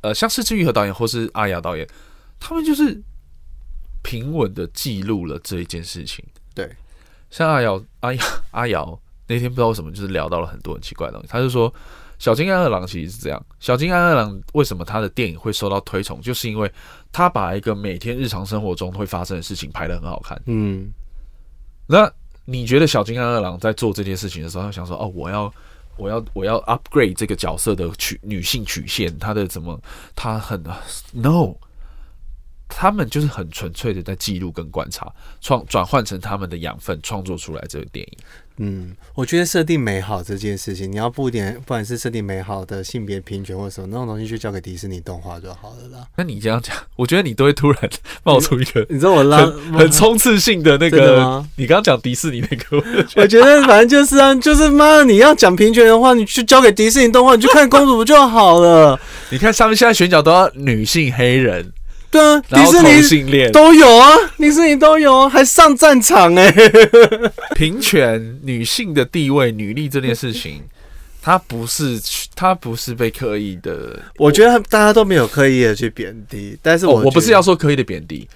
[0.02, 1.88] 呃，像是枝裕和导演或是阿雅导演，
[2.40, 3.00] 他们就是
[4.02, 6.26] 平稳的记录了这一件事情。
[6.54, 6.70] 对，
[7.30, 9.00] 像阿瑶阿瑶阿瑶。
[9.32, 11.28] 那天不知道为什么，就是聊到了很多很奇怪的东西。
[11.30, 11.74] 他就说，
[12.20, 13.46] 小金安二郎其实是这样。
[13.60, 16.72] 小金安二郎为什么他的电影会受到推崇，就是因为
[17.12, 20.40] 他把一个每天日常生活中会发生的事情拍得很好看。
[20.48, 20.92] 嗯，
[21.88, 22.12] 那
[22.46, 25.54] 你觉得小金安二郎在做这件事情的时候，他想说，哦，我要，
[25.98, 29.80] 我要，我要 upgrade 这个角色的曲女性曲线，他的怎么，
[30.16, 30.62] 他很
[31.14, 31.56] no。
[32.74, 38.18] 他们就是很纯粹的在记录跟观察，创转换成他们的养分，创作出来这个电影。
[38.64, 46.06] 嗯，我觉得设定美好这件事情，你要布点，不管是设定美好的性别平权或者什么那种东西，就交给迪士尼动画就好了啦。
[46.16, 47.90] 那你这样讲，我觉得你都会突然
[48.24, 49.44] 冒出一个你，你知道我拉
[49.74, 52.78] 很冲刺性的那个，你刚刚讲迪士尼那个，
[53.16, 59.00] 我觉得反正就是啊，就是妈，你要讲平权的话，你去交给迪士尼动画，你去看公主不就好了？
[59.32, 61.74] 你看上面现在选角都要女性黑人。
[62.12, 66.72] 对啊，迪士尼都有啊，迪士尼都有啊，还上战场哎、欸。
[67.56, 70.62] 平权、女性的地位、女力这件事情，
[71.22, 71.98] 它不是，
[72.36, 73.98] 它不是被刻意的。
[74.18, 78.28] 我觉得大家都没有刻意的去贬低，但是我、哦、我不是要说刻意的贬低，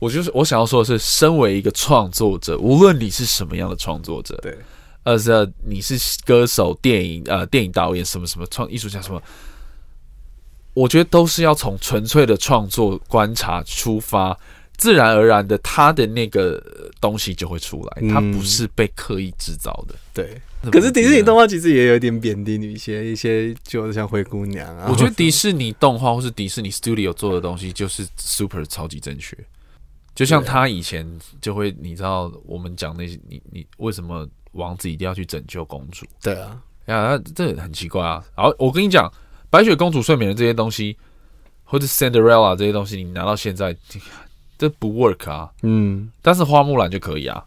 [0.00, 4.58] 我就是我想要说的是，身为一个创作者，无论你是什么样的创作者，对，
[5.04, 9.22] 呃，是你是歌手、电影呃电影导演什么什么创艺术家什么。
[10.72, 14.38] 我觉得都是要从纯粹的创作观察出发，
[14.76, 16.62] 自然而然的，他的那个
[17.00, 18.08] 东西就会出来。
[18.08, 19.94] 他不是被刻意制造的。
[20.14, 20.40] 对，
[20.70, 24.86] 可是迪士尼动画其实也有点贬低女性，一些就像灰姑娘啊。
[24.88, 29.36] 我觉得迪士尼动画或是迪士尼 Studio 做的东西就是 super 超级正确。
[30.14, 31.06] 就像他以前
[31.40, 36.06] 就会，你知道，我们讲那些，你你为什么王子一定要去拯救公主？
[36.22, 38.22] 对啊，呀，这很奇怪啊。
[38.34, 39.10] 好，我跟你讲。
[39.50, 40.96] 白雪公主、睡美人这些东西，
[41.64, 43.76] 或者 Cinderella 这些东西，你拿到现在，
[44.56, 45.50] 这不 work 啊。
[45.62, 47.44] 嗯，但是花木兰就可以啊。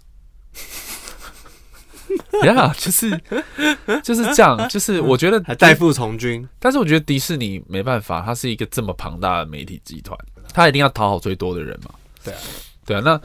[2.44, 10.18] 呀， yeah, 就是就是这样，就是我觉得还代父从军，但是我觉得迪士尼没办法，它是一个这么庞大的媒体集团，
[10.54, 11.92] 它一定要讨好最多的人嘛。
[12.24, 12.40] 对啊，
[12.86, 13.20] 对啊，那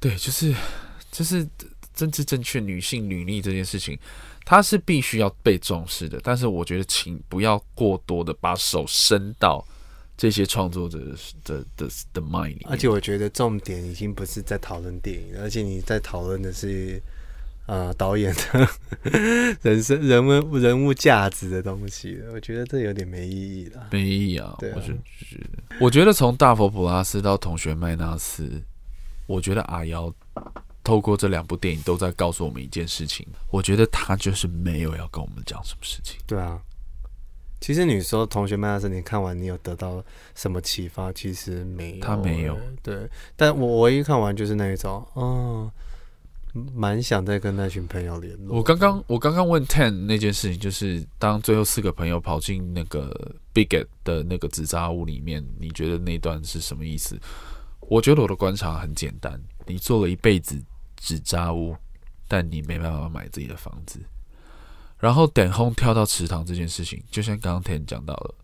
[0.00, 0.52] 对，就是
[1.12, 1.46] 就是
[1.94, 3.98] 政治正确、女性履历这件事情。
[4.46, 9.66] 它是必须要被重视的，但是我觉得，请不要过多的把手伸到
[10.18, 10.98] 这些创作者
[11.44, 12.66] 的的的 mind 里面。
[12.66, 17.00] 而且，我觉得重点已经不是在讨论电影，而且你在讨论的是
[17.64, 18.68] 啊、呃、导演的
[19.62, 22.20] 人生、人物、人物价值的东西。
[22.30, 24.54] 我觉得这有点没意义了，没意义啊！
[24.58, 24.98] 对啊，我觉得，
[25.80, 28.62] 我觉得从大佛普拉斯到同学麦纳斯，
[29.26, 30.12] 我觉得阿瑶。
[30.84, 33.26] 透过这两部电影，都在告诉我们一件事情。
[33.50, 36.20] 我觉得他就是没有要跟我们讲什么事情。
[36.26, 36.60] 对啊，
[37.60, 40.04] 其实你说同学麦娜丝，你看完你有得到
[40.34, 41.10] 什么启发？
[41.12, 42.56] 其实没有，他没有。
[42.82, 45.72] 对，但我唯一看完就是那一种，哦，
[46.74, 48.58] 蛮想再跟那群朋友联络。
[48.58, 57.18] 我刚刚我刚刚问 Ten 那件事情，就是当最后四个朋友跑进那个 Bigot 的那个纸扎屋里面，你觉得那段是什么意思？
[57.80, 60.62] 我觉得我的观察很简单，你做了一辈子
[61.04, 61.76] 纸扎屋，
[62.26, 64.00] 但你没办法买自己的房子。
[64.98, 68.34] 然后点轰跳到池塘这件事情，就像刚刚 Ten 讲到了，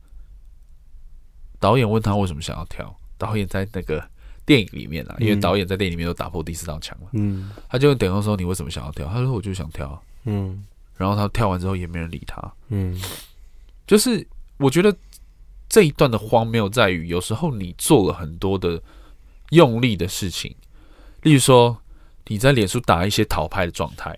[1.58, 4.06] 导演问他为什么想要跳，导演在那个
[4.44, 10.62] 电影里面啊，因为导演在电影里面都打破第四道墙了，嗯，他就问点轰说：“你为什么想要跳？”他说：“我就想跳。”嗯，
[10.96, 12.94] 然后他跳完之后也没人理他，嗯，
[13.86, 14.26] 就是
[14.58, 14.94] 我觉得
[15.66, 18.82] 这一段的荒谬在于，有时候你做了很多的
[19.48, 20.54] 用力的事情，
[21.22, 21.79] 例如说
[22.30, 24.16] 你在脸书打一些讨拍的状态。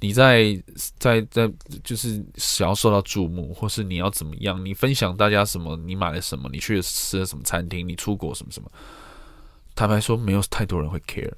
[0.00, 0.56] 你在
[0.96, 1.50] 在在
[1.82, 4.64] 就是想要受到注目，或是你要怎么样？
[4.64, 5.76] 你分享大家什么？
[5.78, 6.48] 你买了什么？
[6.52, 7.86] 你去吃了什么餐厅？
[7.86, 8.70] 你出国什么什么？
[9.74, 11.32] 坦白说，没有太多人会 care。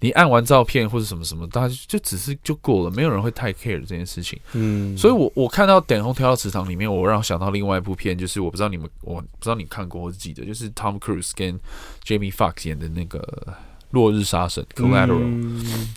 [0.00, 4.36] 你按完照片或者什么什么，大家就只是就过了，没有人会太 care 这件事情。
[4.54, 11.56] 嗯，所以我我看到点红跳到池塘里面，我让我想到另外一部片，就是我不知道你们，我不知道你看过或是记得，就是 Tom Cruise 跟
[12.04, 13.20] Jamie Foxx 演的那个
[13.96, 15.18] 《落日杀神》Collateral。
[15.18, 15.94] 嗯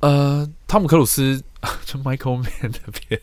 [0.00, 1.42] 呃，汤姆克鲁斯
[1.86, 3.18] 就 Michael Mann 的片，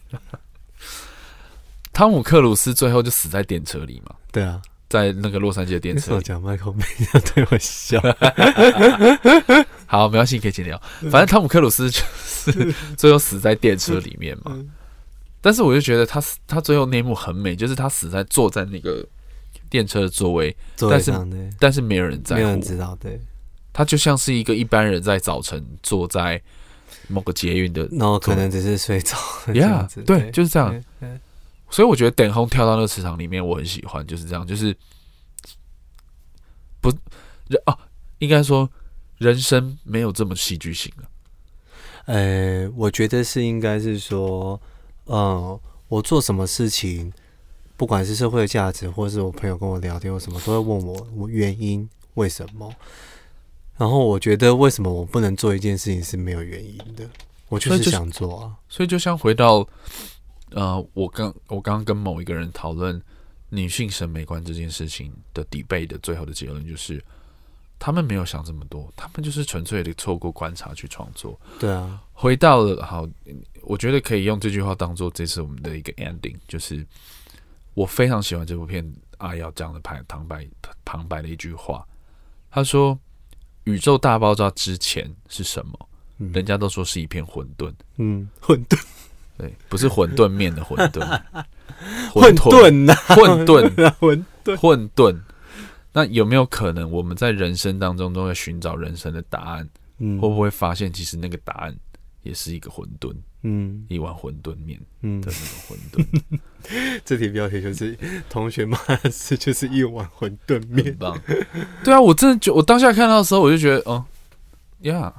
[1.94, 4.16] 汤姆克鲁斯最后就死在电车里嘛？
[4.32, 4.60] 对啊，
[4.90, 6.24] 在那个洛杉矶的电车里。
[6.24, 8.02] 讲 Michael Mann 要 对我笑，
[9.86, 10.82] 好，没关系，可以剪掉。
[11.12, 14.58] 反正汤姆克鲁斯就是最后死在电车里面嘛。
[15.40, 19.06] 但是我就觉得他他最后那一幕很美，就是他死在坐在那个
[19.72, 21.12] 电车的座位，但是
[21.58, 23.20] 但是没有人在乎，没有人知道，对，
[23.74, 26.40] 他就像是一个一般人在早晨坐在。
[27.08, 29.18] 某个捷运的，然后可能只是睡着，
[29.52, 30.82] Yeah，对，就是这样。
[31.70, 34.74] 所以我觉得等红跳到那个池塘里面，我很喜欢，就是这样，就是
[36.80, 36.90] 不
[37.50, 37.78] 人啊，
[38.20, 38.70] 应该说
[39.18, 41.10] 人生没有这么戏剧性了。
[42.06, 44.62] 呃，我觉得是应该是说，
[45.08, 45.60] 嗯，
[45.90, 47.12] 我做什么事情，
[47.82, 52.72] 不管是社会的价值，或是我朋友跟我聊天或什么，都会问我我原因为什么。
[53.76, 57.10] 然后我觉得，为什么我不能做一件事情是没有原因的？
[57.50, 58.56] 我就是想做啊。
[58.70, 59.68] 所以就像回到，
[60.52, 63.02] 呃，我刚我刚刚跟某一个人讨论
[63.50, 67.04] 女性审美观这件事情的 debate 的最后的结论就是，
[67.80, 71.36] 他们没有想这么多，他们就是纯粹的透过观察去创作。
[71.60, 73.10] 对啊，回到了好，
[73.64, 76.86] 我觉得可以用这句话当做这次我们的一个 ending，就是
[77.74, 78.86] 我非常喜欢这部片
[79.18, 80.48] 阿瑶讲的旁旁白
[80.84, 81.86] 旁白的一句话，
[82.50, 83.00] 他说。
[83.66, 85.90] 宇宙大爆炸之前是什么？
[86.18, 87.72] 嗯、人家都说是一片混沌。
[87.98, 88.84] 嗯，混沌，
[89.38, 91.00] 对，不是混沌面的混沌，
[92.12, 95.16] 混沌呐，混沌， 混沌，混沌。
[95.94, 99.70] 那有没有可能，我们在人生当中都在寻找人生的答案？
[100.00, 101.78] 嗯，会不会发现，其实那个答案
[102.24, 103.16] 也是一个馄饨？
[103.44, 106.06] 嗯，一碗馄饨面，嗯的那种馄饨。
[106.32, 106.40] 嗯
[107.04, 107.98] 这题标题就是
[108.30, 108.78] “同学们
[109.12, 111.20] 是就是一碗馄饨面”，棒。
[111.84, 114.06] 对啊，我真的就我当下看到的时候，我就觉得，哦，
[114.82, 115.12] 呀，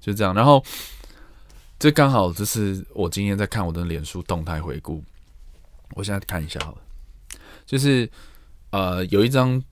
[0.00, 0.34] 就这样。
[0.34, 0.64] 然后，
[1.78, 5.02] 这刚好就是我今天在看我的脸书动态回顾。
[5.94, 6.78] 我现在看一下好了，
[7.64, 8.10] 就是
[8.70, 9.62] 呃，有一张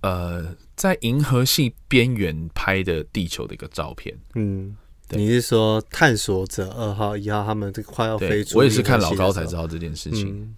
[0.00, 4.74] 呃，在银河系边缘拍的地球的一个照片，嗯。
[5.10, 8.58] 你是说探索者二号、一号他们这快要飞出？
[8.58, 10.54] 我也是看老高才知道这件事情。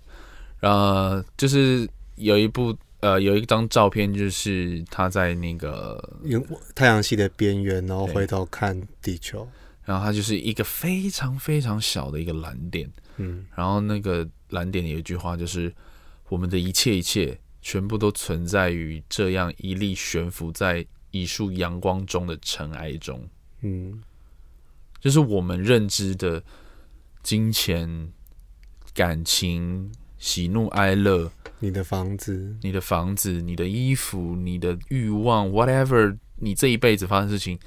[0.63, 6.19] 嗯、呃，就是有一部呃，有一张照片，就是他在那个
[6.75, 9.49] 太阳系的边缘，然后回头看地球，
[9.85, 12.91] 然后它就是一个非常非常小的一个蓝点。
[13.19, 15.73] 嗯，然后那个蓝点有一句话，就是
[16.29, 23.27] 我们的一切一切全部都存在于这样一粒悬浮在一束阳光中的尘埃中。
[23.61, 24.03] 嗯。
[25.01, 26.43] 就是我们认知的
[27.23, 28.13] 金钱、
[28.95, 37.59] 感情、喜怒哀乐，你的房子、你的房子、你的衣服、你的欲望，whatever，你这一辈子发生事情，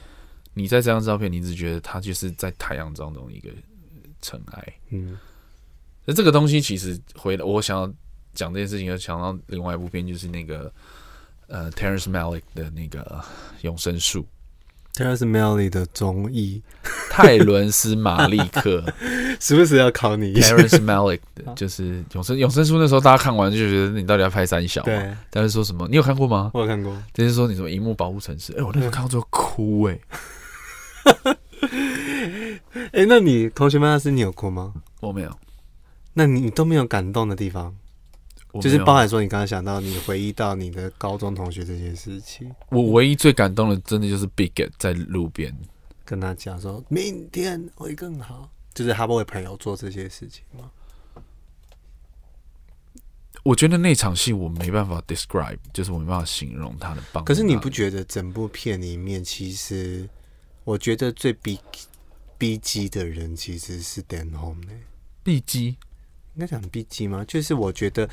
[0.54, 3.50] 你在这张照片，你只觉得它就是在太阳当中一个
[4.22, 4.74] 尘埃。
[4.92, 5.18] 嗯，
[6.06, 7.92] 那这个东西其实回来，我想要
[8.34, 10.72] 讲这件事情，又想到另外一部片，就是那个
[11.48, 13.04] 呃，Terrence Malick 的那个
[13.62, 14.22] 《永生树》。
[14.94, 16.62] Terrence Malick 的综艺，
[17.10, 18.84] 泰伦斯·马利克，
[19.42, 20.56] 时不时要考你一下。
[20.56, 24.84] Terrence Malick 的就是永生永生书，那时候大家看完就觉得你到底要拍三小？
[24.84, 25.12] 对。
[25.32, 25.88] 但是说什么？
[25.90, 26.52] 你有看过吗？
[26.54, 26.96] 我有看过。
[27.12, 28.54] 就是说你什么荧幕保护城市？
[28.54, 31.38] 哎、欸，我那时候看到最后哭哎、欸。
[32.92, 34.74] 哎、欸， 那你同学们那是你有哭吗？
[35.02, 35.32] 我没有。
[36.14, 37.76] 那你都没有感动的地方，
[38.62, 42.54] 就是包含说你刚刚想到你回忆到你的高中同学这件事情。
[42.70, 45.56] 我唯一最感动的，真的就是 Big 在路边
[46.06, 50.70] 跟他讲说明天会更好，就是他不会朋友做这些事情吗？
[53.44, 57.26] 我觉得那场戏我没办法 describe，就是我没办法形容他的棒。
[57.26, 60.08] 可是你不觉得整部片里面，其实
[60.64, 61.60] 我觉得最逼
[62.38, 64.72] 逼机的人其实是 Dan Home 呢？
[65.24, 65.76] 逼机
[66.36, 67.26] 应该讲逼机吗？
[67.28, 68.10] 就是我觉得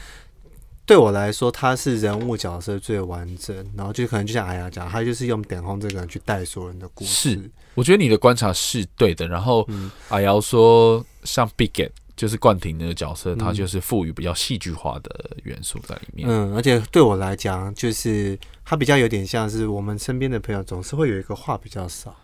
[0.91, 7.31] 对我来说，他是人物角色最完整，然后就可能就像阿雅讲，他就是用 Dan Hong 这个人去带所有人的故事。
[7.31, 9.29] 是，我觉得你的观察是对的。
[9.29, 9.65] 然后
[10.09, 11.91] 阿瑶说像 Big Get。
[12.17, 16.29] 就是冠廷那个角色，他就是赋予比较戏剧化的元素在里面。
[16.29, 22.15] 嗯，而且对我来讲，就是他比较有点像是我们身边的朋友，总是会有一个话比较少，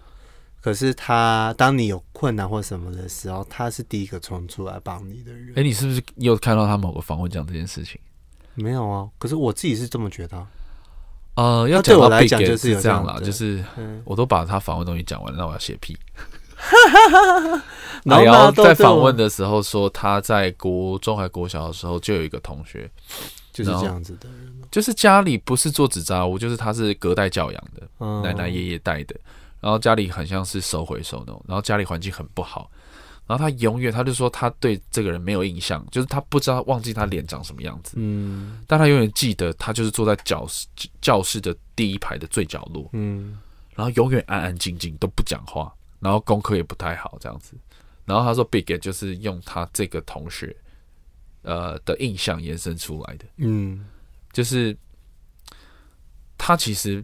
[0.61, 5.49] 可是他当你有困难或什么的时候，他是第一个冲出来帮你的人。
[5.53, 7.99] 哎、欸，你是不是又看到他某个访问讲这件事情？
[8.57, 10.47] 没有啊，可是我自己是这么觉得。
[11.37, 13.63] 呃，要对我来讲就是这样啦，就是
[14.05, 15.97] 我都把他访问东西讲完了，那我要写屁。
[18.03, 22.91] 然后在访问的时候说，他在国中还国小的时候就有一个同学，
[23.53, 29.15] 就是这样子的人，就是家里不是做纸扎屋，就是他是隔代教养的，奶奶爷爷带的，
[29.61, 32.71] 然后家里很像是收回收那种，然后家里环境很不好，
[33.27, 40.67] 然后他永远他就说他对这个人没有印象，就是他不知道忘记他脸长什么样子，嗯，但他永远记得他就是坐在教室
[41.01, 43.39] 教室的第一排的最角落，嗯，
[43.75, 45.73] 然后永远安安静静都不讲话。
[45.99, 47.57] 然后功课也不太好，这样子。
[48.05, 50.55] 然后他说，Big 就是用他这个同学，
[51.41, 53.25] 呃的印象延伸出来的。
[53.39, 53.87] 嗯，
[54.31, 54.77] 就是
[56.37, 57.03] 他其实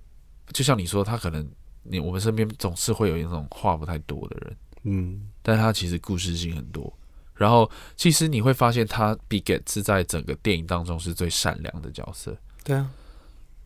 [0.53, 1.45] 就像你说，他可能
[1.83, 4.57] 你我们身边总是会有一种话不太多的人。
[4.85, 6.93] 嗯，但他其实故事性很多。
[7.35, 12.37] 然后其实你会发现，他 Big 是在整个电影当中是最善良的角色。
[12.65, 12.91] 对啊。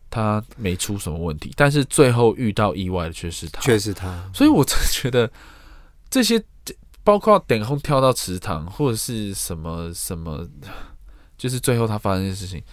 [0.09, 4.31] 他没出什么问题，但是最后遇到意外的却是他，却是他。
[4.33, 5.29] 所以我真的觉得
[6.09, 6.41] 这些，
[7.03, 10.47] 包括点空跳到池塘，或者是什么什么，
[11.37, 12.63] 就是最后他发生的事情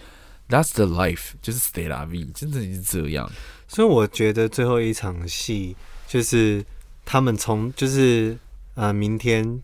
[0.47, 3.29] ，That's the life，就是 stay vie，真的是这样。
[3.67, 5.75] 所以我觉得最后一场戏
[6.07, 6.65] 就是
[7.05, 8.37] 他们从就是
[8.73, 9.61] 呃明天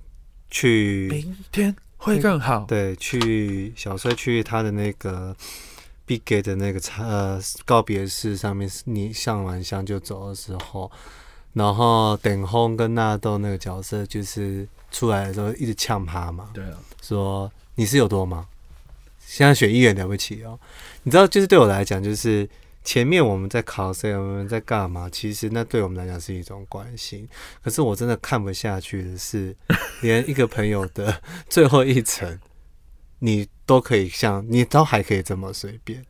[0.49, 2.65] 去，明天会更好。
[2.67, 5.35] 对，去小帅去他的那个。
[6.03, 10.91] Big 的那个呃告别式上面，你上完香就走的时候，
[11.53, 18.45] 然后等红跟纳豆那个角色就是出来的时候一直呛他嘛，对啊，说你是有多忙？
[19.25, 20.59] 现在选议员了不起哦，
[21.03, 22.49] 你知道，就是对我来讲，就是
[22.83, 25.09] 前面我们在考试，我们在干嘛？
[25.11, 27.27] 其实那对我们来讲是一种关心，
[27.63, 29.55] 可是我真的看不下去的是，
[30.01, 32.39] 连一个朋友的最后一层。
[33.23, 36.03] 你都可以像你都还可以这么随便，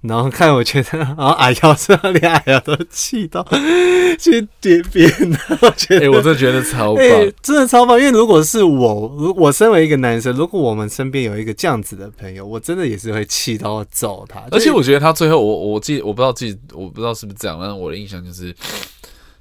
[0.00, 3.46] 然后看我觉得，然后矮腰是连矮腰都气到
[4.18, 5.38] 去点边了。
[5.62, 7.04] 我觉得，哎，我真的觉得超棒，
[7.42, 7.98] 真的超棒。
[7.98, 14.44] 因为如果是我，如我身为一个男生，如果我们身边有一个这样子的朋友，我真的也是会气到揍他。
[14.50, 18.54] 而且我觉得他最后，我我记，我不知道记，我不知道是不是这样，但我的印象就是，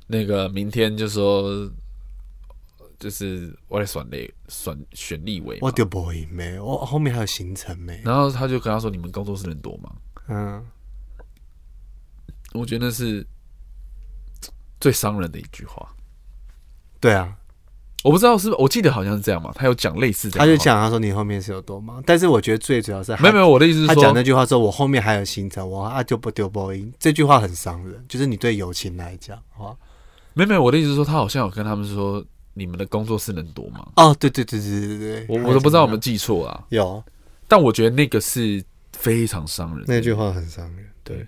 [0.08, 1.70] 那个明天就说。
[3.00, 8.02] 就是我来选立选选立委，我就不会没，我后面还有行程没。
[8.04, 9.92] 然后他就跟他说：“你们工作室人多吗？”
[10.28, 10.66] 嗯，
[12.54, 13.26] 我觉得是
[14.80, 15.88] 最伤人的一句话。
[17.00, 17.36] 对啊，
[18.04, 19.52] 我不知道是我记得好像是这样嘛。
[19.56, 29.76] 他有讲类似这样，他就讲他说：“你后面是有多忙？”但是我觉得最主要是没有没有，我的意思是说，他讲那句话说：“我后面还有行程，我啊就不丢波音。”这句话很伤人，就是你对友情来讲，哈，
[30.34, 32.24] 没有没有，我的意思是说，他好像有跟他们说。
[32.60, 33.88] 你们的工作室能多吗？
[33.98, 36.66] 哦，对对对对对对，我我都不知道有没有记错啊。
[36.70, 37.04] 有，
[37.48, 38.66] 但我觉得那个是
[39.00, 40.86] 非常伤人，那句话很伤人。
[41.04, 41.26] 对，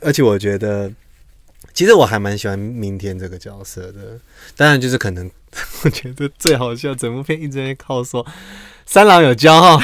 [0.00, 0.92] 而且我觉得，
[1.74, 4.20] 其实我还蛮喜欢明天这个角色的。
[4.56, 5.30] 当然，就是可能
[5.84, 8.24] 我觉得最好笑，整部片一直在靠说
[8.86, 9.80] 三郎有骄傲。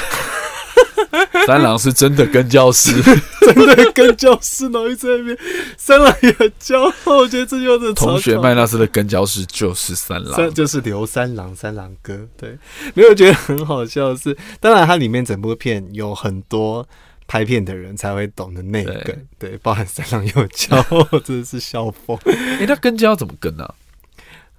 [1.46, 2.92] 三郎是真的跟教师，
[3.40, 5.38] 真的跟教师，然后一直在那边。
[5.76, 12.18] 三郎也很骄傲，我觉得这就是同学麦纳斯的跟教师就是三郎，三就是刘三郎，三郎哥。
[12.36, 12.58] 对，
[12.94, 16.86] 没有觉得很好笑的是，当然它里面整部片有很多
[17.26, 22.18] 拍片的人才会懂的那个，对，包含三郎有骄傲，真的是笑疯。
[22.26, 23.74] 哎、欸，那跟教怎么跟呢、啊？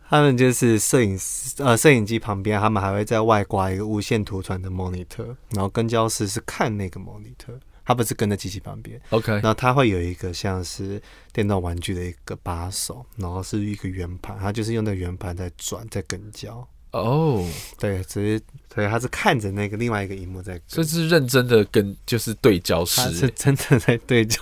[0.10, 8.99] 他们就是摄影师，呃，摄影机旁边，他们还会在外挂一个无线图传的 monitor，然后跟焦师是看那个 monitor，他不是跟在机器旁边。
[9.11, 10.99] OK，然后他会有一个像是
[11.31, 16.68] 电动玩具的一个把手，然后是一个圆盘，他就是用那个圆盘在转，在跟焦。
[16.91, 18.41] 哦，对，只是
[18.74, 24.40] 所以他是看着那个另外一个荧幕在，所以是认真的跟就是对焦式，他是真的在对焦，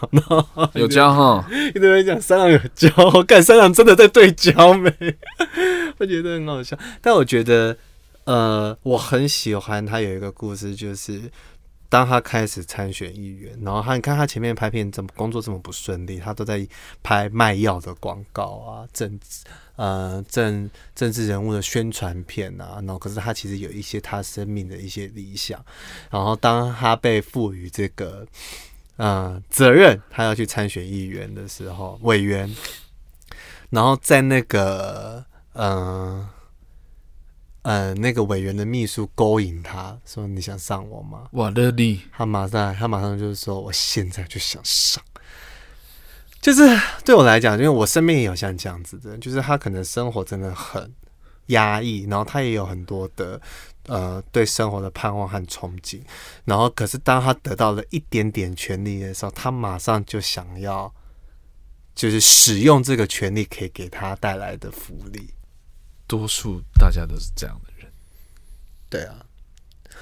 [0.74, 4.91] 有焦哈，一直在讲三郎有焦，我感三郎真的在对焦没？
[5.98, 7.76] 我觉得很好笑，但我觉得
[8.26, 11.22] 呃，我很喜欢他有一个故事，就是
[11.90, 16.68] 当他开始参选议员，然后他你看他前面拍片怎么工作这么不顺利，他都在
[17.02, 19.45] 拍卖药的广告啊，政治。
[19.78, 25.64] 呃，政政治人物的宣传片啊，然后可是他其实有一些他生命的一些理想，
[26.10, 28.28] 然后当他被赋予这个
[28.95, 32.52] 呃责任，他要去参选议员的时候，委员，
[33.70, 35.24] 然后在那个
[35.54, 36.28] 呃
[37.62, 41.28] 呃那个委员的秘书勾引他说，你想上我吗？
[41.32, 45.04] 我，乐利，他马上他马上就是说，我现在就想上。
[46.48, 46.61] 就是
[47.03, 50.90] 对我来讲，因为我身边也有像这样子的，就是他可能生活真的很
[51.48, 53.41] 压抑，然后他也有很多的
[53.88, 55.99] 呃对生活的盼望和憧憬，
[56.45, 60.90] 然后可是当他得到了一点点权利的时候，他马上就想要
[61.94, 65.30] 就是使用这个权利可以给他带来的福利。
[66.07, 67.91] 多数大家都是这样的人，
[68.90, 69.27] 对啊。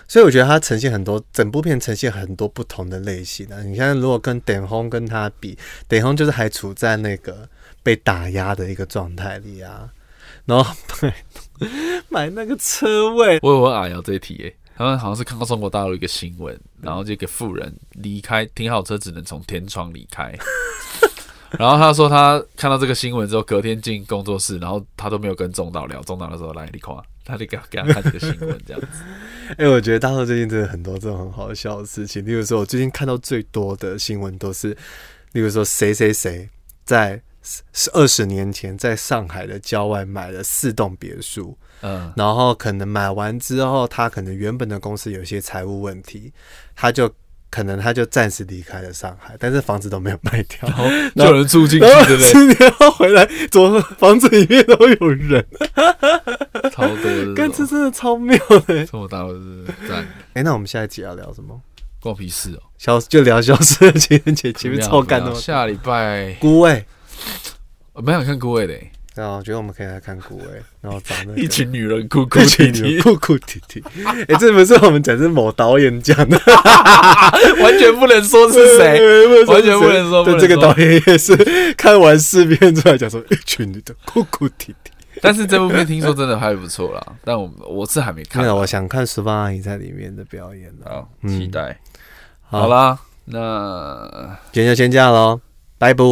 [0.08, 3.64] 所以我觉得它呈现很多，整部片呈现很多不同的类型的、啊。
[3.64, 5.58] 你看，如果跟电风跟他比，
[5.88, 7.48] 电风就是还处在那个
[7.82, 9.90] 被打压的一个状态里啊。
[10.46, 11.16] 然后买
[12.10, 20.32] 买那个车位，我有问阿瑶这一题诶、欸，他们好像是看到中国大陆一个新闻，然后这个富人离开停好车只能从天窗离开。
[21.58, 26.94] 然后他说他看到这个新闻之后，隔天进工作室，然后他都没有跟中导聊，中导的时候来你看，
[27.26, 28.88] 他就给给他看这个新闻这样子。
[29.58, 32.26] 哎、欸，我觉得大陆最近真的很多这种很好笑的事情。
[32.26, 34.70] 例如说，我最近看到最多的新闻都是，
[35.34, 36.48] 例如说谁谁谁
[36.86, 37.22] 在
[37.94, 46.32] 二十年前在上海的郊外买了四栋别墅，嗯，然后可能买完之后，他可能原本的公司有一些财务问题，
[46.76, 47.14] 他就。
[47.56, 50.70] 可能他就暂时离开了上海，但是房子都没有卖掉，
[51.16, 52.32] 就有人住进去，对不对？
[52.34, 55.46] 十年后回来，怎么房子里面都有人？
[56.70, 58.38] 超多的，干这真的超妙
[58.68, 58.86] 的。
[58.86, 59.34] 这么大的
[59.88, 60.00] 赞！
[60.34, 61.62] 哎、欸，那我们下一集要聊什么？
[62.02, 62.62] 关我屁事哦！
[62.78, 65.34] 消就聊消失的情人节，前面超干的。
[65.34, 66.86] 下礼拜孤味，
[67.94, 68.74] 我蛮想看孤味的。
[69.16, 70.46] 然后我觉得我们可以来看古威，
[70.82, 73.82] 然后找那个一群女人哭哭啼啼，哭 哭啼啼。
[74.06, 76.38] 哎、 欸，这不是我们讲，是某导演讲的，
[77.62, 80.24] 完全不能说是谁，完全不能说。
[80.26, 81.36] 对，这个导演也是
[81.76, 84.92] 看完试片出来讲说，一群女的哭哭啼啼。
[85.22, 88.46] 但是这部片听说真的还不错啦，但我我是还没看。
[88.54, 91.70] 我想看十八阿姨在里面的表演好，期待。
[92.52, 95.40] 嗯、好啦，那今天就先这样喽，
[95.78, 96.04] 拜拜。